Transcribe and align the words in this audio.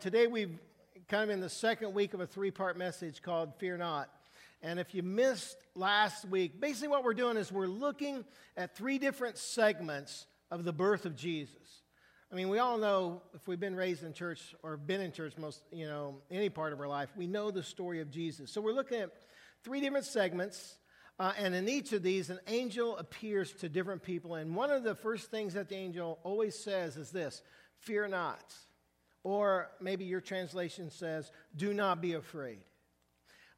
Today 0.00 0.28
we've 0.28 0.56
kind 1.08 1.24
of 1.24 1.30
in 1.30 1.40
the 1.40 1.48
second 1.48 1.92
week 1.92 2.14
of 2.14 2.20
a 2.20 2.26
three 2.26 2.52
part 2.52 2.76
message 2.76 3.20
called 3.20 3.52
Fear 3.58 3.78
Not. 3.78 4.08
And 4.62 4.78
if 4.78 4.94
you 4.94 5.02
missed 5.02 5.56
last 5.74 6.24
week, 6.24 6.60
basically 6.60 6.86
what 6.86 7.02
we're 7.02 7.14
doing 7.14 7.36
is 7.36 7.50
we're 7.50 7.66
looking 7.66 8.24
at 8.56 8.76
three 8.76 8.98
different 8.98 9.38
segments 9.38 10.26
of 10.52 10.62
the 10.62 10.72
birth 10.72 11.04
of 11.04 11.16
Jesus. 11.16 11.82
I 12.30 12.36
mean, 12.36 12.48
we 12.48 12.60
all 12.60 12.78
know 12.78 13.22
if 13.34 13.48
we've 13.48 13.58
been 13.58 13.74
raised 13.74 14.04
in 14.04 14.12
church 14.12 14.54
or 14.62 14.76
been 14.76 15.00
in 15.00 15.10
church 15.10 15.32
most, 15.36 15.62
you 15.72 15.86
know, 15.86 16.18
any 16.30 16.48
part 16.48 16.72
of 16.72 16.80
our 16.80 16.88
life, 16.88 17.08
we 17.16 17.26
know 17.26 17.50
the 17.50 17.64
story 17.64 18.00
of 18.00 18.08
Jesus. 18.08 18.52
So 18.52 18.60
we're 18.60 18.72
looking 18.72 19.00
at 19.00 19.10
three 19.64 19.80
different 19.80 20.06
segments. 20.06 20.76
Uh, 21.18 21.32
and 21.36 21.56
in 21.56 21.68
each 21.68 21.92
of 21.92 22.04
these, 22.04 22.30
an 22.30 22.38
angel 22.46 22.96
appears 22.98 23.52
to 23.54 23.68
different 23.68 24.04
people. 24.04 24.36
And 24.36 24.54
one 24.54 24.70
of 24.70 24.84
the 24.84 24.94
first 24.94 25.32
things 25.32 25.54
that 25.54 25.68
the 25.68 25.74
angel 25.74 26.20
always 26.22 26.56
says 26.56 26.96
is 26.96 27.10
this 27.10 27.42
Fear 27.80 28.08
not. 28.08 28.54
Or 29.24 29.70
maybe 29.80 30.04
your 30.04 30.20
translation 30.20 30.90
says, 30.90 31.30
Do 31.56 31.74
not 31.74 32.00
be 32.00 32.14
afraid. 32.14 32.60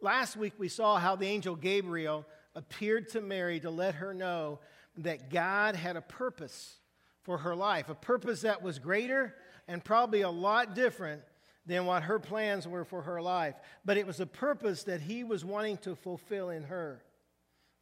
Last 0.00 0.36
week 0.36 0.54
we 0.58 0.68
saw 0.68 0.98
how 0.98 1.16
the 1.16 1.26
angel 1.26 1.56
Gabriel 1.56 2.24
appeared 2.54 3.10
to 3.10 3.20
Mary 3.20 3.60
to 3.60 3.70
let 3.70 3.96
her 3.96 4.14
know 4.14 4.60
that 4.98 5.30
God 5.30 5.76
had 5.76 5.96
a 5.96 6.00
purpose 6.00 6.76
for 7.22 7.38
her 7.38 7.54
life, 7.54 7.88
a 7.88 7.94
purpose 7.94 8.42
that 8.42 8.62
was 8.62 8.78
greater 8.78 9.34
and 9.68 9.84
probably 9.84 10.22
a 10.22 10.30
lot 10.30 10.74
different 10.74 11.22
than 11.66 11.84
what 11.84 12.02
her 12.02 12.18
plans 12.18 12.66
were 12.66 12.84
for 12.84 13.02
her 13.02 13.20
life. 13.20 13.54
But 13.84 13.98
it 13.98 14.06
was 14.06 14.20
a 14.20 14.26
purpose 14.26 14.84
that 14.84 15.00
he 15.00 15.22
was 15.22 15.44
wanting 15.44 15.76
to 15.78 15.94
fulfill 15.94 16.50
in 16.50 16.64
her. 16.64 17.02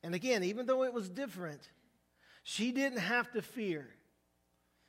And 0.02 0.14
again, 0.14 0.44
even 0.44 0.66
though 0.66 0.82
it 0.82 0.92
was 0.92 1.08
different, 1.08 1.60
she 2.42 2.72
didn't 2.72 2.98
have 2.98 3.30
to 3.32 3.42
fear. 3.42 3.88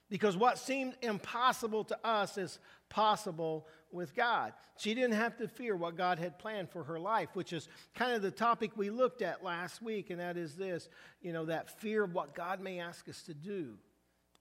Because 0.09 0.35
what 0.35 0.57
seemed 0.57 0.95
impossible 1.01 1.83
to 1.85 1.99
us 2.05 2.37
is 2.37 2.59
possible 2.89 3.67
with 3.91 4.15
God. 4.15 4.53
She 4.77 4.93
didn't 4.93 5.13
have 5.13 5.37
to 5.37 5.47
fear 5.47 5.75
what 5.75 5.97
God 5.97 6.19
had 6.19 6.39
planned 6.39 6.69
for 6.69 6.83
her 6.83 6.99
life, 6.99 7.29
which 7.33 7.53
is 7.53 7.67
kind 7.95 8.13
of 8.13 8.21
the 8.21 8.31
topic 8.31 8.71
we 8.75 8.89
looked 8.89 9.21
at 9.21 9.43
last 9.43 9.81
week, 9.81 10.09
and 10.09 10.19
that 10.19 10.37
is 10.37 10.55
this 10.55 10.89
you 11.21 11.33
know, 11.33 11.45
that 11.45 11.79
fear 11.79 12.03
of 12.03 12.13
what 12.13 12.35
God 12.35 12.59
may 12.59 12.79
ask 12.79 13.07
us 13.09 13.23
to 13.23 13.33
do. 13.33 13.75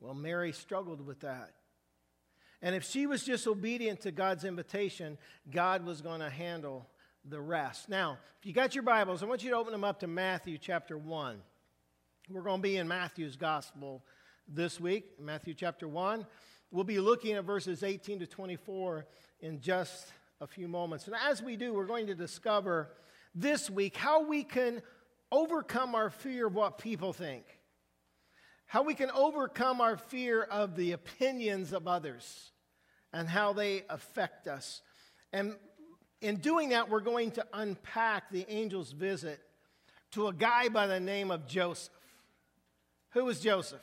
Well, 0.01 0.15
Mary 0.15 0.53
struggled 0.53 1.05
with 1.05 1.21
that. 1.21 1.53
And 2.61 2.75
if 2.75 2.85
she 2.85 3.07
was 3.07 3.23
just 3.23 3.47
obedient 3.47 4.01
to 4.01 4.11
God's 4.11 4.45
invitation, 4.45 5.17
God 5.51 5.85
was 5.85 6.01
going 6.01 6.21
to 6.21 6.31
handle 6.31 6.89
the 7.25 7.41
rest. 7.41 7.89
Now, 7.89 8.19
if 8.39 8.47
you 8.47 8.53
got 8.53 8.75
your 8.75 8.83
Bibles, 8.83 9.23
I 9.23 9.27
want 9.27 9.43
you 9.45 9.51
to 9.51 9.57
open 9.57 9.73
them 9.73 9.85
up 9.85 10.01
to 10.01 10.07
Matthew 10.07 10.59
chapter 10.59 10.99
1. 10.99 11.41
We're 12.31 12.43
going 12.43 12.59
to 12.59 12.63
be 12.63 12.77
in 12.77 12.89
Matthew's 12.89 13.37
gospel 13.37 14.03
this 14.47 14.81
week, 14.81 15.21
Matthew 15.21 15.55
chapter 15.55 15.87
1. 15.87 16.27
We'll 16.71 16.85
be 16.85 17.01
looking 17.01 17.35
at 17.35 17.45
verses 17.45 17.83
18 17.83 18.21
to 18.21 18.27
24 18.27 19.07
in 19.41 19.61
just 19.61 20.07
a 20.41 20.47
few 20.47 20.69
moments. 20.69 21.07
And 21.07 21.17
as 21.27 21.43
we 21.43 21.57
do, 21.57 21.73
we're 21.73 21.87
going 21.87 22.09
to 22.09 22.15
discover 22.15 22.91
this 23.35 23.71
week 23.71 23.97
how 23.97 24.27
we 24.27 24.45
can 24.45 24.83
overcome 25.33 25.95
our 25.95 26.11
fear 26.11 26.47
of 26.47 26.55
what 26.55 26.79
people 26.79 27.13
think, 27.13 27.45
how 28.67 28.83
we 28.83 28.95
can 28.95 29.11
overcome 29.13 29.81
our 29.81 29.97
fear 29.97 30.43
of 30.43 30.77
the 30.77 30.93
opinions 30.93 31.73
of 31.73 31.89
others, 31.89 32.53
and 33.15 33.29
how 33.29 33.55
they 33.55 33.85
affect 33.89 34.47
us. 34.47 34.83
And 35.33 35.55
in 36.21 36.37
doing 36.37 36.71
that, 36.71 36.91
we're 36.91 37.01
going 37.01 37.31
to 37.33 37.47
unpack 37.55 38.31
the 38.31 38.47
angel's 38.49 38.93
visit 38.93 39.41
to 40.13 40.29
a 40.29 40.35
guy 40.35 40.69
by 40.69 40.87
the 40.87 41.01
name 41.01 41.31
of 41.31 41.47
Joseph. 41.47 41.95
Who 43.13 43.25
was 43.25 43.41
Joseph? 43.41 43.81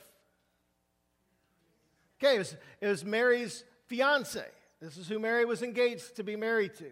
Okay, 2.22 2.36
it 2.36 2.38
was, 2.38 2.56
it 2.80 2.86
was 2.88 3.04
Mary's 3.04 3.64
fiance. 3.86 4.44
This 4.80 4.96
is 4.96 5.08
who 5.08 5.18
Mary 5.18 5.44
was 5.44 5.62
engaged 5.62 6.16
to 6.16 6.22
be 6.22 6.36
married 6.36 6.74
to. 6.76 6.90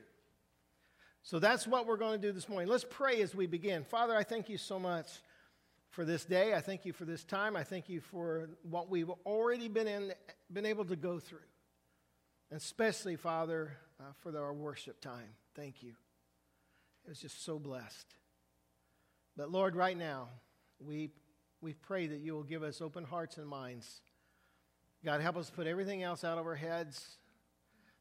So 1.23 1.39
that's 1.39 1.67
what 1.67 1.87
we're 1.87 1.97
going 1.97 2.21
to 2.21 2.27
do 2.27 2.33
this 2.33 2.49
morning. 2.49 2.69
Let's 2.69 2.85
pray 2.89 3.23
as 3.23 3.35
we 3.35 3.47
begin. 3.47 3.85
Father, 3.85 4.15
I 4.15 4.25
thank 4.25 4.49
you 4.49 4.59
so 4.59 4.79
much 4.79 5.09
for 5.91 6.05
this 6.05 6.25
day. 6.25 6.55
I 6.55 6.61
thank 6.61 6.85
you 6.85 6.93
for 6.93 7.07
this 7.07 7.25
time. 7.25 7.57
I 7.57 7.63
thank 7.63 7.89
you 7.89 8.01
for 8.01 8.51
what 8.63 8.91
we've 8.91 9.11
already 9.25 9.69
been, 9.69 9.87
in, 9.87 10.13
been 10.53 10.67
able 10.67 10.85
to 10.87 10.97
go 10.97 11.19
through. 11.19 11.39
And 12.51 12.61
especially, 12.61 13.17
Father, 13.17 13.73
uh, 14.01 14.13
for 14.21 14.37
our 14.37 14.53
worship 14.53 15.01
time. 15.01 15.31
Thank 15.55 15.83
you. 15.83 15.95
It 17.07 17.11
was 17.11 17.21
just 17.21 17.45
so 17.45 17.59
blessed. 17.59 18.15
But 19.37 19.51
Lord, 19.51 19.77
right 19.77 19.97
now, 19.97 20.29
we, 20.79 21.11
we 21.61 21.73
pray 21.73 22.07
that 22.07 22.21
you 22.21 22.35
will 22.35 22.43
give 22.43 22.63
us 22.63 22.81
open 22.81 23.05
hearts 23.05 23.39
and 23.39 23.47
minds 23.47 24.03
God, 25.05 25.21
help 25.21 25.37
us 25.37 25.51
put 25.51 25.67
everything 25.67 26.03
else 26.03 26.25
out 26.25 26.39
of 26.39 26.47
our 26.47 26.55
heads 26.55 27.19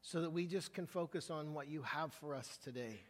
so 0.00 0.22
that 0.22 0.30
we 0.30 0.46
just 0.46 0.72
can 0.72 0.86
focus 0.86 1.30
on 1.30 1.52
what 1.52 1.68
you 1.68 1.82
have 1.82 2.14
for 2.14 2.34
us 2.34 2.58
today. 2.64 3.00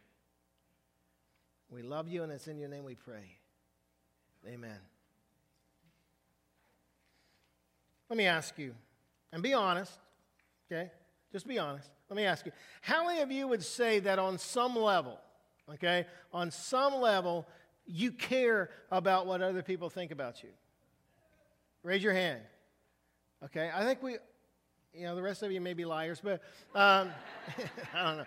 We 1.69 1.81
love 1.81 2.09
you, 2.09 2.23
and 2.23 2.31
it's 2.31 2.47
in 2.47 2.57
your 2.57 2.67
name 2.67 2.83
we 2.83 2.95
pray. 2.95 3.37
Amen. 4.45 4.77
Let 8.09 8.17
me 8.17 8.25
ask 8.25 8.59
you, 8.59 8.75
and 9.31 9.41
be 9.41 9.53
honest, 9.53 9.97
okay? 10.69 10.91
Just 11.31 11.47
be 11.47 11.57
honest. 11.57 11.89
Let 12.09 12.17
me 12.17 12.25
ask 12.25 12.45
you, 12.45 12.51
how 12.81 13.07
many 13.07 13.21
of 13.21 13.31
you 13.31 13.47
would 13.47 13.63
say 13.63 13.99
that 13.99 14.19
on 14.19 14.37
some 14.37 14.75
level, 14.75 15.19
okay, 15.73 16.05
on 16.33 16.51
some 16.51 16.95
level, 16.95 17.47
you 17.87 18.11
care 18.11 18.69
about 18.91 19.25
what 19.25 19.41
other 19.41 19.63
people 19.63 19.89
think 19.89 20.11
about 20.11 20.43
you? 20.43 20.49
Raise 21.81 22.03
your 22.03 22.13
hand. 22.13 22.41
Okay, 23.45 23.69
I 23.71 23.83
think 23.85 24.01
we, 24.01 24.17
you 24.95 25.03
know, 25.03 25.15
the 25.15 25.21
rest 25.21 25.43
of 25.43 25.51
you 25.51 25.61
may 25.61 25.73
be 25.73 25.85
liars, 25.85 26.19
but 26.23 26.41
um, 26.73 27.11
I 27.93 28.03
don't 28.03 28.17
know. 28.17 28.25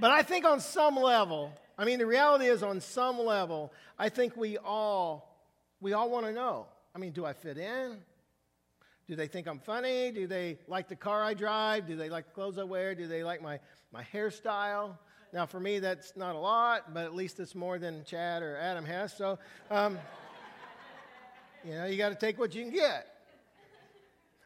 But 0.00 0.10
I 0.10 0.22
think 0.22 0.46
on 0.46 0.60
some 0.60 0.96
level, 0.96 1.52
I 1.76 1.84
mean, 1.84 1.98
the 1.98 2.06
reality 2.06 2.46
is 2.46 2.62
on 2.62 2.80
some 2.80 3.18
level, 3.18 3.70
I 3.98 4.08
think 4.08 4.38
we 4.38 4.56
all, 4.56 5.38
we 5.82 5.92
all 5.92 6.08
want 6.08 6.24
to 6.24 6.32
know. 6.32 6.64
I 6.94 6.98
mean, 6.98 7.12
do 7.12 7.26
I 7.26 7.34
fit 7.34 7.58
in? 7.58 7.98
Do 9.06 9.16
they 9.16 9.26
think 9.26 9.46
I'm 9.46 9.58
funny? 9.58 10.12
Do 10.12 10.26
they 10.26 10.58
like 10.66 10.88
the 10.88 10.96
car 10.96 11.22
I 11.22 11.34
drive? 11.34 11.86
Do 11.86 11.96
they 11.96 12.08
like 12.08 12.24
the 12.24 12.32
clothes 12.32 12.56
I 12.56 12.64
wear? 12.64 12.94
Do 12.94 13.06
they 13.06 13.22
like 13.22 13.42
my, 13.42 13.60
my 13.92 14.02
hairstyle? 14.14 14.96
Now, 15.30 15.44
for 15.44 15.60
me, 15.60 15.78
that's 15.78 16.14
not 16.16 16.34
a 16.34 16.38
lot, 16.38 16.94
but 16.94 17.04
at 17.04 17.14
least 17.14 17.38
it's 17.38 17.54
more 17.54 17.78
than 17.78 18.02
Chad 18.04 18.42
or 18.42 18.56
Adam 18.56 18.86
has. 18.86 19.14
So, 19.14 19.38
um, 19.70 19.98
you 21.66 21.74
know, 21.74 21.84
you 21.84 21.98
got 21.98 22.08
to 22.08 22.14
take 22.14 22.38
what 22.38 22.54
you 22.54 22.62
can 22.62 22.72
get. 22.72 23.17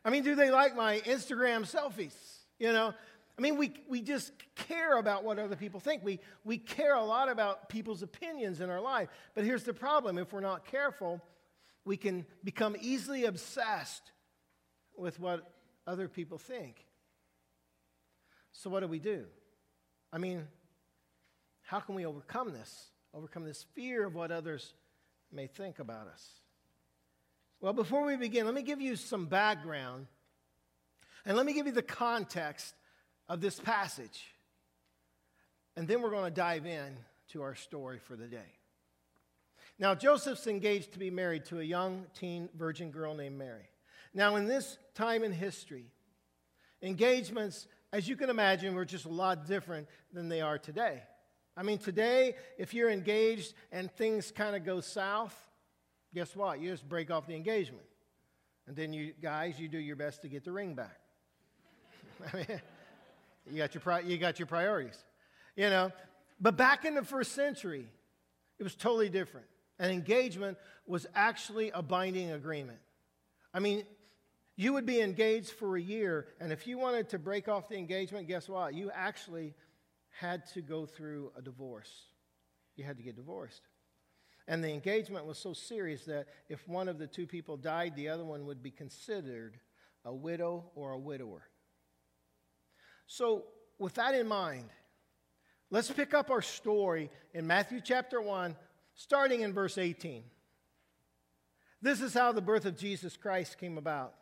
I 0.04 0.10
mean, 0.10 0.22
do 0.22 0.34
they 0.34 0.50
like 0.50 0.76
my 0.76 1.00
Instagram 1.00 1.62
selfies? 1.62 2.14
You 2.58 2.72
know, 2.72 2.94
I 3.38 3.40
mean, 3.40 3.56
we, 3.56 3.72
we 3.88 4.02
just 4.02 4.32
care 4.54 4.98
about 4.98 5.24
what 5.24 5.38
other 5.38 5.56
people 5.56 5.80
think. 5.80 6.04
We, 6.04 6.20
we 6.44 6.58
care 6.58 6.94
a 6.94 7.04
lot 7.04 7.28
about 7.28 7.68
people's 7.68 8.02
opinions 8.02 8.60
in 8.60 8.68
our 8.68 8.80
life. 8.80 9.08
But 9.34 9.44
here's 9.44 9.64
the 9.64 9.72
problem 9.72 10.18
if 10.18 10.32
we're 10.32 10.40
not 10.40 10.66
careful, 10.66 11.20
we 11.84 11.96
can 11.96 12.26
become 12.44 12.76
easily 12.80 13.24
obsessed 13.24 14.12
with 14.96 15.18
what 15.18 15.50
other 15.86 16.08
people 16.08 16.38
think. 16.38 16.84
So, 18.52 18.68
what 18.68 18.80
do 18.80 18.86
we 18.86 18.98
do? 18.98 19.24
I 20.12 20.18
mean, 20.18 20.46
how 21.62 21.80
can 21.80 21.94
we 21.94 22.04
overcome 22.04 22.52
this? 22.52 22.90
Overcome 23.14 23.44
this 23.44 23.64
fear 23.74 24.06
of 24.06 24.14
what 24.14 24.30
others 24.30 24.74
may 25.32 25.46
think 25.46 25.78
about 25.78 26.06
us? 26.06 26.41
Well, 27.62 27.72
before 27.72 28.04
we 28.04 28.16
begin, 28.16 28.44
let 28.44 28.56
me 28.56 28.62
give 28.62 28.80
you 28.80 28.96
some 28.96 29.26
background 29.26 30.08
and 31.24 31.36
let 31.36 31.46
me 31.46 31.52
give 31.52 31.66
you 31.66 31.72
the 31.72 31.80
context 31.80 32.74
of 33.28 33.40
this 33.40 33.60
passage. 33.60 34.34
And 35.76 35.86
then 35.86 36.02
we're 36.02 36.10
going 36.10 36.24
to 36.24 36.34
dive 36.34 36.66
in 36.66 36.96
to 37.28 37.42
our 37.42 37.54
story 37.54 38.00
for 38.00 38.16
the 38.16 38.26
day. 38.26 38.58
Now, 39.78 39.94
Joseph's 39.94 40.48
engaged 40.48 40.94
to 40.94 40.98
be 40.98 41.08
married 41.08 41.44
to 41.46 41.60
a 41.60 41.62
young 41.62 42.06
teen 42.18 42.48
virgin 42.56 42.90
girl 42.90 43.14
named 43.14 43.38
Mary. 43.38 43.70
Now, 44.12 44.34
in 44.34 44.46
this 44.46 44.76
time 44.96 45.22
in 45.22 45.30
history, 45.30 45.86
engagements, 46.82 47.68
as 47.92 48.08
you 48.08 48.16
can 48.16 48.28
imagine, 48.28 48.74
were 48.74 48.84
just 48.84 49.04
a 49.04 49.08
lot 49.08 49.46
different 49.46 49.86
than 50.12 50.28
they 50.28 50.40
are 50.40 50.58
today. 50.58 51.00
I 51.56 51.62
mean, 51.62 51.78
today, 51.78 52.34
if 52.58 52.74
you're 52.74 52.90
engaged 52.90 53.54
and 53.70 53.88
things 53.92 54.32
kind 54.32 54.56
of 54.56 54.64
go 54.64 54.80
south, 54.80 55.32
guess 56.14 56.36
what? 56.36 56.60
You 56.60 56.70
just 56.70 56.88
break 56.88 57.10
off 57.10 57.26
the 57.26 57.34
engagement. 57.34 57.84
And 58.66 58.76
then 58.76 58.92
you 58.92 59.12
guys, 59.20 59.58
you 59.58 59.68
do 59.68 59.78
your 59.78 59.96
best 59.96 60.22
to 60.22 60.28
get 60.28 60.44
the 60.44 60.52
ring 60.52 60.74
back. 60.74 60.98
You 63.50 63.58
got 63.58 63.74
your 63.74 63.80
pri- 63.80 64.00
you 64.00 64.18
got 64.18 64.38
your 64.38 64.46
priorities. 64.46 65.02
You 65.56 65.68
know, 65.68 65.90
but 66.40 66.56
back 66.56 66.84
in 66.84 66.94
the 66.94 67.02
first 67.02 67.32
century, 67.32 67.86
it 68.58 68.62
was 68.62 68.74
totally 68.74 69.08
different. 69.08 69.46
An 69.78 69.90
engagement 69.90 70.58
was 70.86 71.06
actually 71.14 71.70
a 71.70 71.82
binding 71.82 72.30
agreement. 72.30 72.78
I 73.52 73.58
mean, 73.58 73.84
you 74.56 74.72
would 74.74 74.86
be 74.86 75.00
engaged 75.00 75.50
for 75.50 75.76
a 75.76 75.80
year, 75.80 76.28
and 76.40 76.52
if 76.52 76.66
you 76.66 76.78
wanted 76.78 77.08
to 77.10 77.18
break 77.18 77.48
off 77.48 77.68
the 77.68 77.76
engagement, 77.76 78.28
guess 78.28 78.48
what? 78.48 78.74
You 78.74 78.90
actually 78.94 79.54
had 80.10 80.46
to 80.52 80.62
go 80.62 80.86
through 80.86 81.32
a 81.36 81.42
divorce. 81.42 81.90
You 82.76 82.84
had 82.84 82.96
to 82.98 83.02
get 83.02 83.16
divorced. 83.16 83.62
And 84.48 84.62
the 84.62 84.72
engagement 84.72 85.26
was 85.26 85.38
so 85.38 85.52
serious 85.52 86.04
that 86.06 86.26
if 86.48 86.66
one 86.68 86.88
of 86.88 86.98
the 86.98 87.06
two 87.06 87.26
people 87.26 87.56
died, 87.56 87.94
the 87.94 88.08
other 88.08 88.24
one 88.24 88.46
would 88.46 88.62
be 88.62 88.70
considered 88.70 89.58
a 90.04 90.12
widow 90.12 90.64
or 90.74 90.92
a 90.92 90.98
widower. 90.98 91.42
So 93.06 93.44
with 93.78 93.94
that 93.94 94.14
in 94.14 94.26
mind, 94.26 94.68
let's 95.70 95.90
pick 95.90 96.14
up 96.14 96.30
our 96.30 96.42
story 96.42 97.10
in 97.34 97.46
Matthew 97.46 97.80
chapter 97.82 98.20
1, 98.20 98.56
starting 98.94 99.42
in 99.42 99.52
verse 99.52 99.78
18. 99.78 100.24
This 101.80 102.00
is 102.00 102.14
how 102.14 102.32
the 102.32 102.40
birth 102.40 102.64
of 102.64 102.76
Jesus 102.76 103.16
Christ 103.16 103.58
came 103.58 103.78
about. 103.78 104.14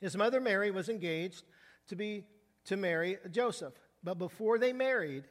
His 0.00 0.16
mother 0.16 0.40
Mary 0.40 0.70
was 0.70 0.88
engaged 0.88 1.44
to 1.88 1.96
be 1.96 2.24
to 2.64 2.76
marry 2.76 3.18
Joseph, 3.30 3.74
but 4.04 4.18
before 4.18 4.58
they 4.58 4.72
married, 4.72 5.24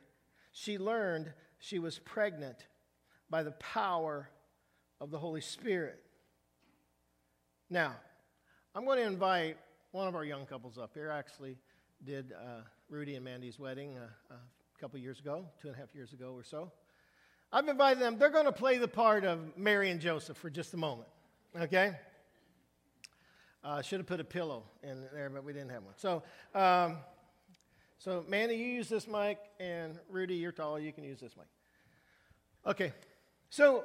she 0.51 0.77
learned 0.77 1.31
she 1.59 1.79
was 1.79 1.99
pregnant 1.99 2.67
by 3.31 3.41
the 3.41 3.51
power 3.51 4.29
of 4.99 5.09
the 5.09 5.17
Holy 5.17 5.41
Spirit. 5.41 6.03
Now, 7.69 7.95
I'm 8.75 8.83
going 8.85 8.97
to 8.97 9.05
invite 9.05 9.57
one 9.91 10.07
of 10.07 10.15
our 10.15 10.25
young 10.25 10.45
couples 10.45 10.77
up 10.77 10.91
here. 10.93 11.09
I 11.09 11.17
Actually, 11.17 11.57
did 12.03 12.33
uh, 12.33 12.61
Rudy 12.89 13.15
and 13.15 13.23
Mandy's 13.23 13.57
wedding 13.57 13.97
uh, 13.97 14.35
a 14.35 14.79
couple 14.79 14.99
years 14.99 15.19
ago, 15.19 15.45
two 15.61 15.69
and 15.69 15.77
a 15.77 15.79
half 15.79 15.95
years 15.95 16.11
ago 16.11 16.33
or 16.35 16.43
so. 16.43 16.71
I've 17.53 17.67
invited 17.67 18.01
them. 18.01 18.17
They're 18.19 18.29
going 18.29 18.45
to 18.45 18.51
play 18.51 18.77
the 18.77 18.87
part 18.87 19.23
of 19.23 19.57
Mary 19.57 19.89
and 19.91 20.01
Joseph 20.01 20.37
for 20.37 20.49
just 20.49 20.73
a 20.73 20.77
moment. 20.77 21.07
Okay? 21.57 21.93
Uh, 23.63 23.81
should 23.81 23.99
have 23.99 24.07
put 24.07 24.19
a 24.19 24.25
pillow 24.25 24.63
in 24.83 25.05
there, 25.13 25.29
but 25.29 25.43
we 25.45 25.53
didn't 25.53 25.69
have 25.69 25.83
one. 25.83 25.93
So, 25.95 26.23
um, 26.53 26.97
so 27.97 28.25
Mandy, 28.27 28.55
you 28.55 28.65
use 28.65 28.89
this 28.89 29.07
mic, 29.07 29.37
and 29.59 29.99
Rudy, 30.09 30.35
you're 30.35 30.51
tall. 30.51 30.79
You 30.79 30.91
can 30.91 31.03
use 31.03 31.19
this 31.19 31.35
mic. 31.37 31.47
Okay. 32.65 32.91
So 33.51 33.83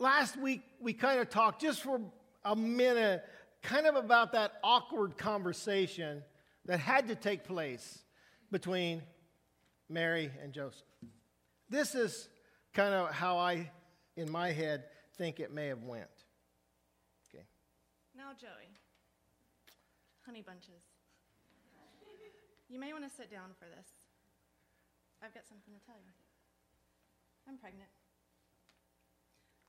last 0.00 0.36
week 0.36 0.62
we 0.80 0.92
kind 0.92 1.20
of 1.20 1.30
talked 1.30 1.62
just 1.62 1.82
for 1.82 2.00
a 2.44 2.56
minute, 2.56 3.22
kind 3.62 3.86
of 3.86 3.94
about 3.94 4.32
that 4.32 4.54
awkward 4.64 5.16
conversation 5.16 6.20
that 6.64 6.80
had 6.80 7.06
to 7.06 7.14
take 7.14 7.44
place 7.44 8.00
between 8.50 9.02
Mary 9.88 10.32
and 10.42 10.52
Joseph. 10.52 10.82
This 11.70 11.94
is 11.94 12.28
kind 12.74 12.92
of 12.92 13.12
how 13.12 13.38
I, 13.38 13.70
in 14.16 14.32
my 14.32 14.50
head, 14.50 14.82
think 15.16 15.38
it 15.38 15.54
may 15.54 15.68
have 15.68 15.84
went. 15.84 16.10
Okay. 17.32 17.44
Now, 18.16 18.32
Joey, 18.38 18.74
honey 20.26 20.42
bunches, 20.42 20.82
you 22.68 22.80
may 22.80 22.92
want 22.92 23.08
to 23.08 23.16
sit 23.16 23.30
down 23.30 23.50
for 23.60 23.66
this. 23.66 23.86
I've 25.22 25.32
got 25.32 25.46
something 25.46 25.72
to 25.72 25.86
tell 25.86 25.94
you. 26.04 26.10
I'm 27.48 27.58
pregnant. 27.58 27.90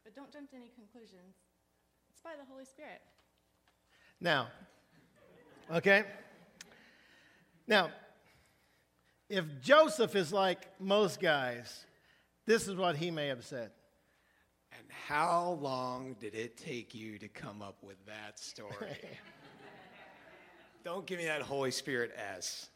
But 0.08 0.16
don't 0.16 0.32
jump 0.32 0.50
to 0.52 0.56
any 0.56 0.72
conclusions. 0.74 1.36
It's 2.10 2.22
by 2.22 2.30
the 2.40 2.46
Holy 2.50 2.64
Spirit. 2.64 3.02
Now, 4.22 4.48
okay? 5.70 6.06
Now, 7.68 7.92
if 9.28 9.44
Joseph 9.62 10.16
is 10.16 10.32
like 10.32 10.66
most 10.80 11.20
guys, 11.20 11.84
this 12.46 12.70
is 12.70 12.76
what 12.76 12.96
he 12.96 13.12
may 13.12 13.28
have 13.28 13.44
said. 13.44 13.72
And 14.72 14.88
how 15.10 15.60
long 15.62 16.16
did 16.22 16.36
it 16.36 16.56
take 16.56 16.96
you 16.96 17.20
to 17.20 17.28
come 17.28 17.62
up 17.62 17.76
with 17.84 17.98
that 18.06 18.40
story? 18.40 18.96
Don't 20.86 21.06
give 21.06 21.18
me 21.18 21.26
that 21.26 21.42
Holy 21.42 21.72
Spirit 21.72 22.16
S. 22.16 22.70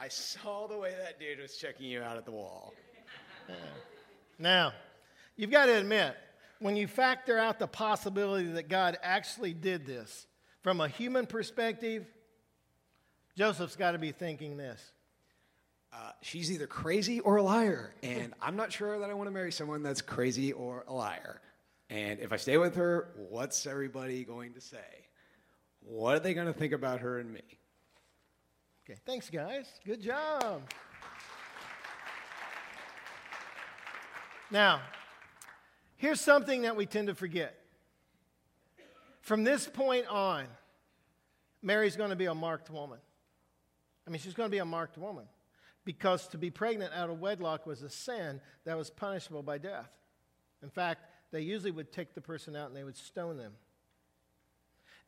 I 0.00 0.06
saw 0.06 0.68
the 0.68 0.78
way 0.78 0.94
that 0.96 1.18
dude 1.18 1.40
was 1.40 1.56
checking 1.56 1.86
you 1.86 2.02
out 2.02 2.16
at 2.16 2.24
the 2.24 2.30
wall. 2.30 2.72
Uh, 3.48 3.54
now, 4.38 4.72
you've 5.34 5.50
got 5.50 5.66
to 5.66 5.76
admit, 5.76 6.14
when 6.60 6.76
you 6.76 6.86
factor 6.86 7.38
out 7.38 7.58
the 7.58 7.66
possibility 7.66 8.48
that 8.52 8.68
God 8.68 8.98
actually 9.02 9.54
did 9.54 9.86
this 9.86 10.26
from 10.62 10.80
a 10.80 10.88
human 10.88 11.26
perspective, 11.26 12.06
Joseph's 13.36 13.76
got 13.76 13.92
to 13.92 13.98
be 13.98 14.12
thinking 14.12 14.56
this. 14.56 14.92
Uh, 15.92 16.10
she's 16.20 16.52
either 16.52 16.66
crazy 16.66 17.20
or 17.20 17.36
a 17.36 17.42
liar, 17.42 17.94
and 18.02 18.34
I'm 18.42 18.56
not 18.56 18.72
sure 18.72 18.98
that 18.98 19.08
I 19.08 19.14
want 19.14 19.28
to 19.28 19.30
marry 19.32 19.52
someone 19.52 19.82
that's 19.82 20.02
crazy 20.02 20.52
or 20.52 20.84
a 20.86 20.92
liar. 20.92 21.40
And 21.88 22.20
if 22.20 22.32
I 22.32 22.36
stay 22.36 22.58
with 22.58 22.74
her, 22.74 23.08
what's 23.30 23.66
everybody 23.66 24.24
going 24.24 24.52
to 24.52 24.60
say? 24.60 25.06
What 25.80 26.16
are 26.16 26.18
they 26.18 26.34
going 26.34 26.46
to 26.46 26.52
think 26.52 26.74
about 26.74 27.00
her 27.00 27.18
and 27.18 27.32
me? 27.32 27.40
Okay, 28.84 28.98
thanks, 29.06 29.30
guys. 29.30 29.66
Good 29.86 30.02
job. 30.02 30.62
Now, 34.50 34.82
here's 35.98 36.20
something 36.20 36.62
that 36.62 36.74
we 36.74 36.86
tend 36.86 37.08
to 37.08 37.14
forget. 37.14 37.54
From 39.20 39.44
this 39.44 39.68
point 39.68 40.06
on, 40.06 40.46
Mary's 41.60 41.96
going 41.96 42.10
to 42.10 42.16
be 42.16 42.26
a 42.26 42.34
marked 42.34 42.70
woman. 42.70 42.98
I 44.06 44.10
mean, 44.10 44.20
she's 44.20 44.32
going 44.32 44.48
to 44.48 44.50
be 44.50 44.58
a 44.58 44.64
marked 44.64 44.96
woman 44.96 45.26
because 45.84 46.26
to 46.28 46.38
be 46.38 46.50
pregnant 46.50 46.92
out 46.94 47.10
of 47.10 47.20
wedlock 47.20 47.66
was 47.66 47.82
a 47.82 47.90
sin 47.90 48.40
that 48.64 48.76
was 48.76 48.88
punishable 48.88 49.42
by 49.42 49.58
death. 49.58 49.90
In 50.62 50.70
fact, 50.70 51.02
they 51.30 51.42
usually 51.42 51.70
would 51.70 51.92
take 51.92 52.14
the 52.14 52.20
person 52.20 52.56
out 52.56 52.68
and 52.68 52.76
they 52.76 52.84
would 52.84 52.96
stone 52.96 53.36
them. 53.36 53.52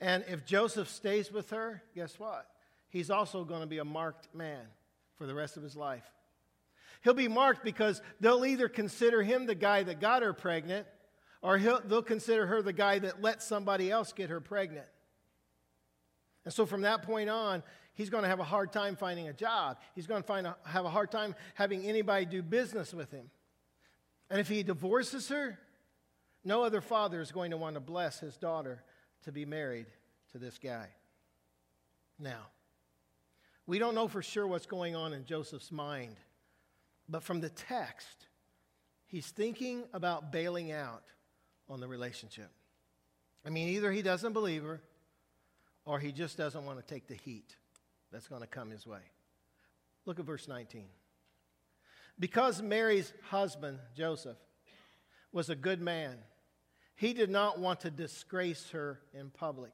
And 0.00 0.25
if 0.28 0.44
Joseph 0.44 0.88
stays 0.88 1.32
with 1.32 1.50
her, 1.50 1.82
guess 1.94 2.19
what? 2.19 2.46
He's 2.88 3.10
also 3.10 3.44
going 3.44 3.60
to 3.60 3.66
be 3.66 3.78
a 3.78 3.84
marked 3.84 4.34
man 4.34 4.66
for 5.16 5.26
the 5.26 5.34
rest 5.34 5.56
of 5.56 5.62
his 5.62 5.76
life. 5.76 6.10
He'll 7.02 7.14
be 7.14 7.29
marked 7.29 7.64
because 7.64 8.02
they'll 8.20 8.44
either 8.44 8.69
consider 8.69 9.23
him 9.23 9.47
the 9.47 9.55
guy 9.55 9.82
that 9.82 10.00
got 10.00 10.23
her 10.23 10.32
pregnant, 10.32 10.87
or 11.43 11.58
they'll 11.58 12.02
consider 12.02 12.47
her 12.47 12.62
the 12.62 12.73
guy 12.73 12.99
that 12.99 13.23
let 13.23 13.43
somebody 13.43 13.91
else 13.91 14.12
get 14.12 14.31
her 14.31 14.41
pregnant. 14.41 14.87
And 16.44 16.52
so 16.52 16.67
from 16.67 16.82
that 16.82 17.02
point 17.02 17.31
on, 17.31 17.62
he's 17.94 18.11
going 18.11 18.23
to 18.23 18.29
have 18.29 18.41
a 18.41 18.44
hard 18.44 18.73
time 18.73 18.97
finding 18.97 19.29
a 19.29 19.32
job. 19.32 19.79
He's 19.94 20.06
going 20.06 20.23
to 20.23 20.26
find 20.26 20.47
a, 20.47 20.56
have 20.64 20.85
a 20.85 20.91
hard 20.91 21.11
time 21.11 21.35
having 21.55 21.85
anybody 21.85 22.26
do 22.26 22.43
business 22.43 22.93
with 22.93 23.11
him. 23.11 23.31
And 24.31 24.38
if 24.38 24.49
he 24.49 24.62
divorces 24.62 25.29
her, 25.29 25.58
no 26.44 26.62
other 26.62 26.81
father 26.81 27.20
is 27.20 27.32
going 27.32 27.50
to 27.50 27.56
want 27.56 27.75
to 27.75 27.81
bless 27.81 28.20
his 28.20 28.37
daughter 28.37 28.82
to 29.25 29.32
be 29.32 29.44
married 29.44 29.87
to 30.32 30.38
this 30.38 30.58
guy. 30.58 30.88
Now, 32.19 32.47
we 33.67 33.79
don't 33.79 33.94
know 33.94 34.08
for 34.08 34.23
sure 34.23 34.47
what's 34.47 34.67
going 34.67 34.97
on 34.97 35.12
in 35.12 35.25
Joseph's 35.25 35.73
mind, 35.73 36.17
but 37.11 37.25
from 37.25 37.41
the 37.41 37.49
text, 37.49 38.27
he's 39.07 39.27
thinking 39.27 39.83
about 39.93 40.31
bailing 40.31 40.71
out 40.71 41.03
on 41.69 41.81
the 41.81 41.89
relationship. 41.89 42.51
I 43.45 43.51
mean, 43.51 43.69
either 43.69 43.91
he 43.91 44.03
doesn't 44.03 44.33
believe 44.33 44.62
her 44.62 44.81
or 45.85 45.99
he 45.99 46.12
just 46.12 46.37
doesn't 46.37 46.65
want 46.65 46.79
to 46.79 46.95
take 46.95 47.09
the 47.09 47.15
heat 47.15 47.57
that's 48.12 48.29
going 48.29 48.43
to 48.43 48.47
come 48.47 48.71
his 48.71 48.87
way. 48.87 49.01
Look 50.07 50.21
at 50.21 50.25
verse 50.25 50.47
19. 50.47 50.85
Because 52.19 52.62
Mary's 52.62 53.12
husband, 53.29 53.79
Joseph, 53.97 54.37
was 55.33 55.50
a 55.50 55.57
good 55.57 55.81
man, 55.81 56.17
he 56.95 57.12
did 57.12 57.31
not 57.31 57.59
want 57.59 57.81
to 57.81 57.90
disgrace 57.90 58.71
her 58.71 59.00
in 59.14 59.31
public. 59.31 59.73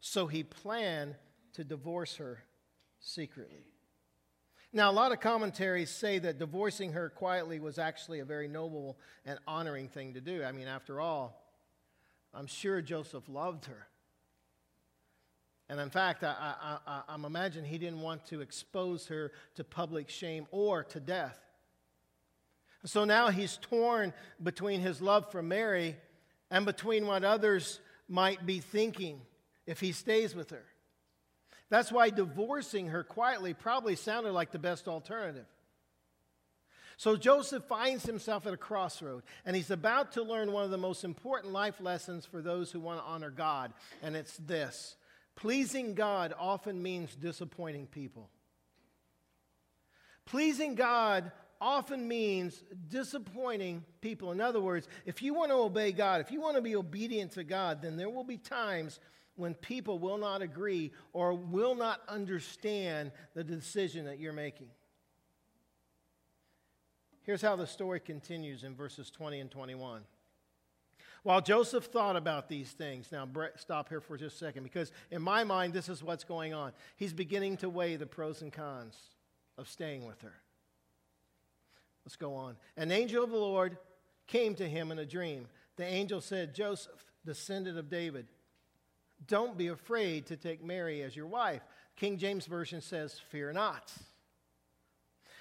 So 0.00 0.26
he 0.26 0.42
planned 0.42 1.14
to 1.54 1.64
divorce 1.64 2.16
her 2.16 2.42
secretly. 2.98 3.66
Now, 4.72 4.90
a 4.90 4.92
lot 4.92 5.12
of 5.12 5.20
commentaries 5.20 5.90
say 5.90 6.18
that 6.18 6.38
divorcing 6.38 6.92
her 6.92 7.08
quietly 7.08 7.60
was 7.60 7.78
actually 7.78 8.20
a 8.20 8.24
very 8.24 8.48
noble 8.48 8.98
and 9.24 9.38
honoring 9.46 9.88
thing 9.88 10.14
to 10.14 10.20
do. 10.20 10.42
I 10.44 10.52
mean, 10.52 10.66
after 10.66 11.00
all, 11.00 11.42
I'm 12.34 12.46
sure 12.46 12.82
Joseph 12.82 13.28
loved 13.28 13.66
her. 13.66 13.86
And 15.68 15.80
in 15.80 15.90
fact, 15.90 16.22
I, 16.22 16.54
I, 16.62 16.78
I, 16.86 17.02
I'm 17.08 17.24
imagining 17.24 17.68
he 17.68 17.78
didn't 17.78 18.00
want 18.00 18.26
to 18.26 18.40
expose 18.40 19.06
her 19.06 19.32
to 19.56 19.64
public 19.64 20.10
shame 20.10 20.46
or 20.50 20.84
to 20.84 21.00
death. 21.00 21.38
So 22.84 23.04
now 23.04 23.30
he's 23.30 23.56
torn 23.56 24.12
between 24.40 24.80
his 24.80 25.00
love 25.00 25.32
for 25.32 25.42
Mary 25.42 25.96
and 26.50 26.64
between 26.64 27.06
what 27.06 27.24
others 27.24 27.80
might 28.08 28.46
be 28.46 28.60
thinking 28.60 29.20
if 29.66 29.80
he 29.80 29.90
stays 29.90 30.34
with 30.34 30.50
her. 30.50 30.64
That's 31.68 31.90
why 31.90 32.10
divorcing 32.10 32.88
her 32.88 33.02
quietly 33.02 33.54
probably 33.54 33.96
sounded 33.96 34.32
like 34.32 34.52
the 34.52 34.58
best 34.58 34.86
alternative. 34.86 35.46
So 36.96 37.16
Joseph 37.16 37.64
finds 37.64 38.04
himself 38.04 38.46
at 38.46 38.54
a 38.54 38.56
crossroad, 38.56 39.22
and 39.44 39.54
he's 39.54 39.70
about 39.70 40.12
to 40.12 40.22
learn 40.22 40.52
one 40.52 40.64
of 40.64 40.70
the 40.70 40.78
most 40.78 41.04
important 41.04 41.52
life 41.52 41.80
lessons 41.80 42.24
for 42.24 42.40
those 42.40 42.70
who 42.70 42.80
want 42.80 43.00
to 43.00 43.04
honor 43.04 43.30
God, 43.30 43.74
and 44.02 44.16
it's 44.16 44.36
this 44.38 44.96
Pleasing 45.34 45.94
God 45.94 46.32
often 46.38 46.82
means 46.82 47.14
disappointing 47.14 47.86
people. 47.86 48.30
Pleasing 50.24 50.74
God 50.74 51.30
often 51.60 52.08
means 52.08 52.62
disappointing 52.88 53.84
people. 54.00 54.32
In 54.32 54.40
other 54.40 54.60
words, 54.60 54.88
if 55.04 55.22
you 55.22 55.34
want 55.34 55.50
to 55.50 55.56
obey 55.56 55.92
God, 55.92 56.22
if 56.22 56.30
you 56.30 56.40
want 56.40 56.56
to 56.56 56.62
be 56.62 56.76
obedient 56.76 57.32
to 57.32 57.44
God, 57.44 57.82
then 57.82 57.96
there 57.96 58.10
will 58.10 58.24
be 58.24 58.38
times 58.38 58.98
when 59.36 59.54
people 59.54 59.98
will 59.98 60.18
not 60.18 60.42
agree 60.42 60.92
or 61.12 61.34
will 61.34 61.74
not 61.74 62.00
understand 62.08 63.12
the 63.34 63.44
decision 63.44 64.06
that 64.06 64.18
you're 64.18 64.32
making. 64.32 64.68
Here's 67.22 67.42
how 67.42 67.56
the 67.56 67.66
story 67.66 68.00
continues 68.00 68.64
in 68.64 68.74
verses 68.74 69.10
20 69.10 69.40
and 69.40 69.50
21. 69.50 70.02
While 71.22 71.40
Joseph 71.40 71.86
thought 71.86 72.14
about 72.14 72.48
these 72.48 72.70
things, 72.70 73.10
now 73.10 73.28
stop 73.56 73.88
here 73.88 74.00
for 74.00 74.16
just 74.16 74.36
a 74.36 74.38
second, 74.38 74.62
because 74.62 74.92
in 75.10 75.20
my 75.20 75.42
mind, 75.42 75.72
this 75.72 75.88
is 75.88 76.02
what's 76.02 76.22
going 76.22 76.54
on. 76.54 76.72
He's 76.96 77.12
beginning 77.12 77.56
to 77.58 77.68
weigh 77.68 77.96
the 77.96 78.06
pros 78.06 78.42
and 78.42 78.52
cons. 78.52 78.96
of 79.58 79.68
staying 79.68 80.06
with 80.06 80.20
her. 80.22 80.34
Let's 82.04 82.16
go 82.16 82.34
on. 82.34 82.56
An 82.76 82.92
angel 82.92 83.24
of 83.24 83.30
the 83.30 83.36
Lord 83.36 83.78
came 84.26 84.54
to 84.56 84.68
him 84.68 84.92
in 84.92 84.98
a 84.98 85.06
dream. 85.06 85.48
The 85.76 85.84
angel 85.84 86.20
said, 86.20 86.54
Joseph, 86.54 87.04
descendant 87.24 87.78
of 87.78 87.90
David, 87.90 88.26
don't 89.26 89.56
be 89.56 89.68
afraid 89.68 90.26
to 90.26 90.36
take 90.36 90.64
Mary 90.64 91.02
as 91.02 91.16
your 91.16 91.26
wife. 91.26 91.62
King 91.96 92.18
James 92.18 92.46
Version 92.46 92.80
says, 92.80 93.20
Fear 93.30 93.52
not. 93.54 93.92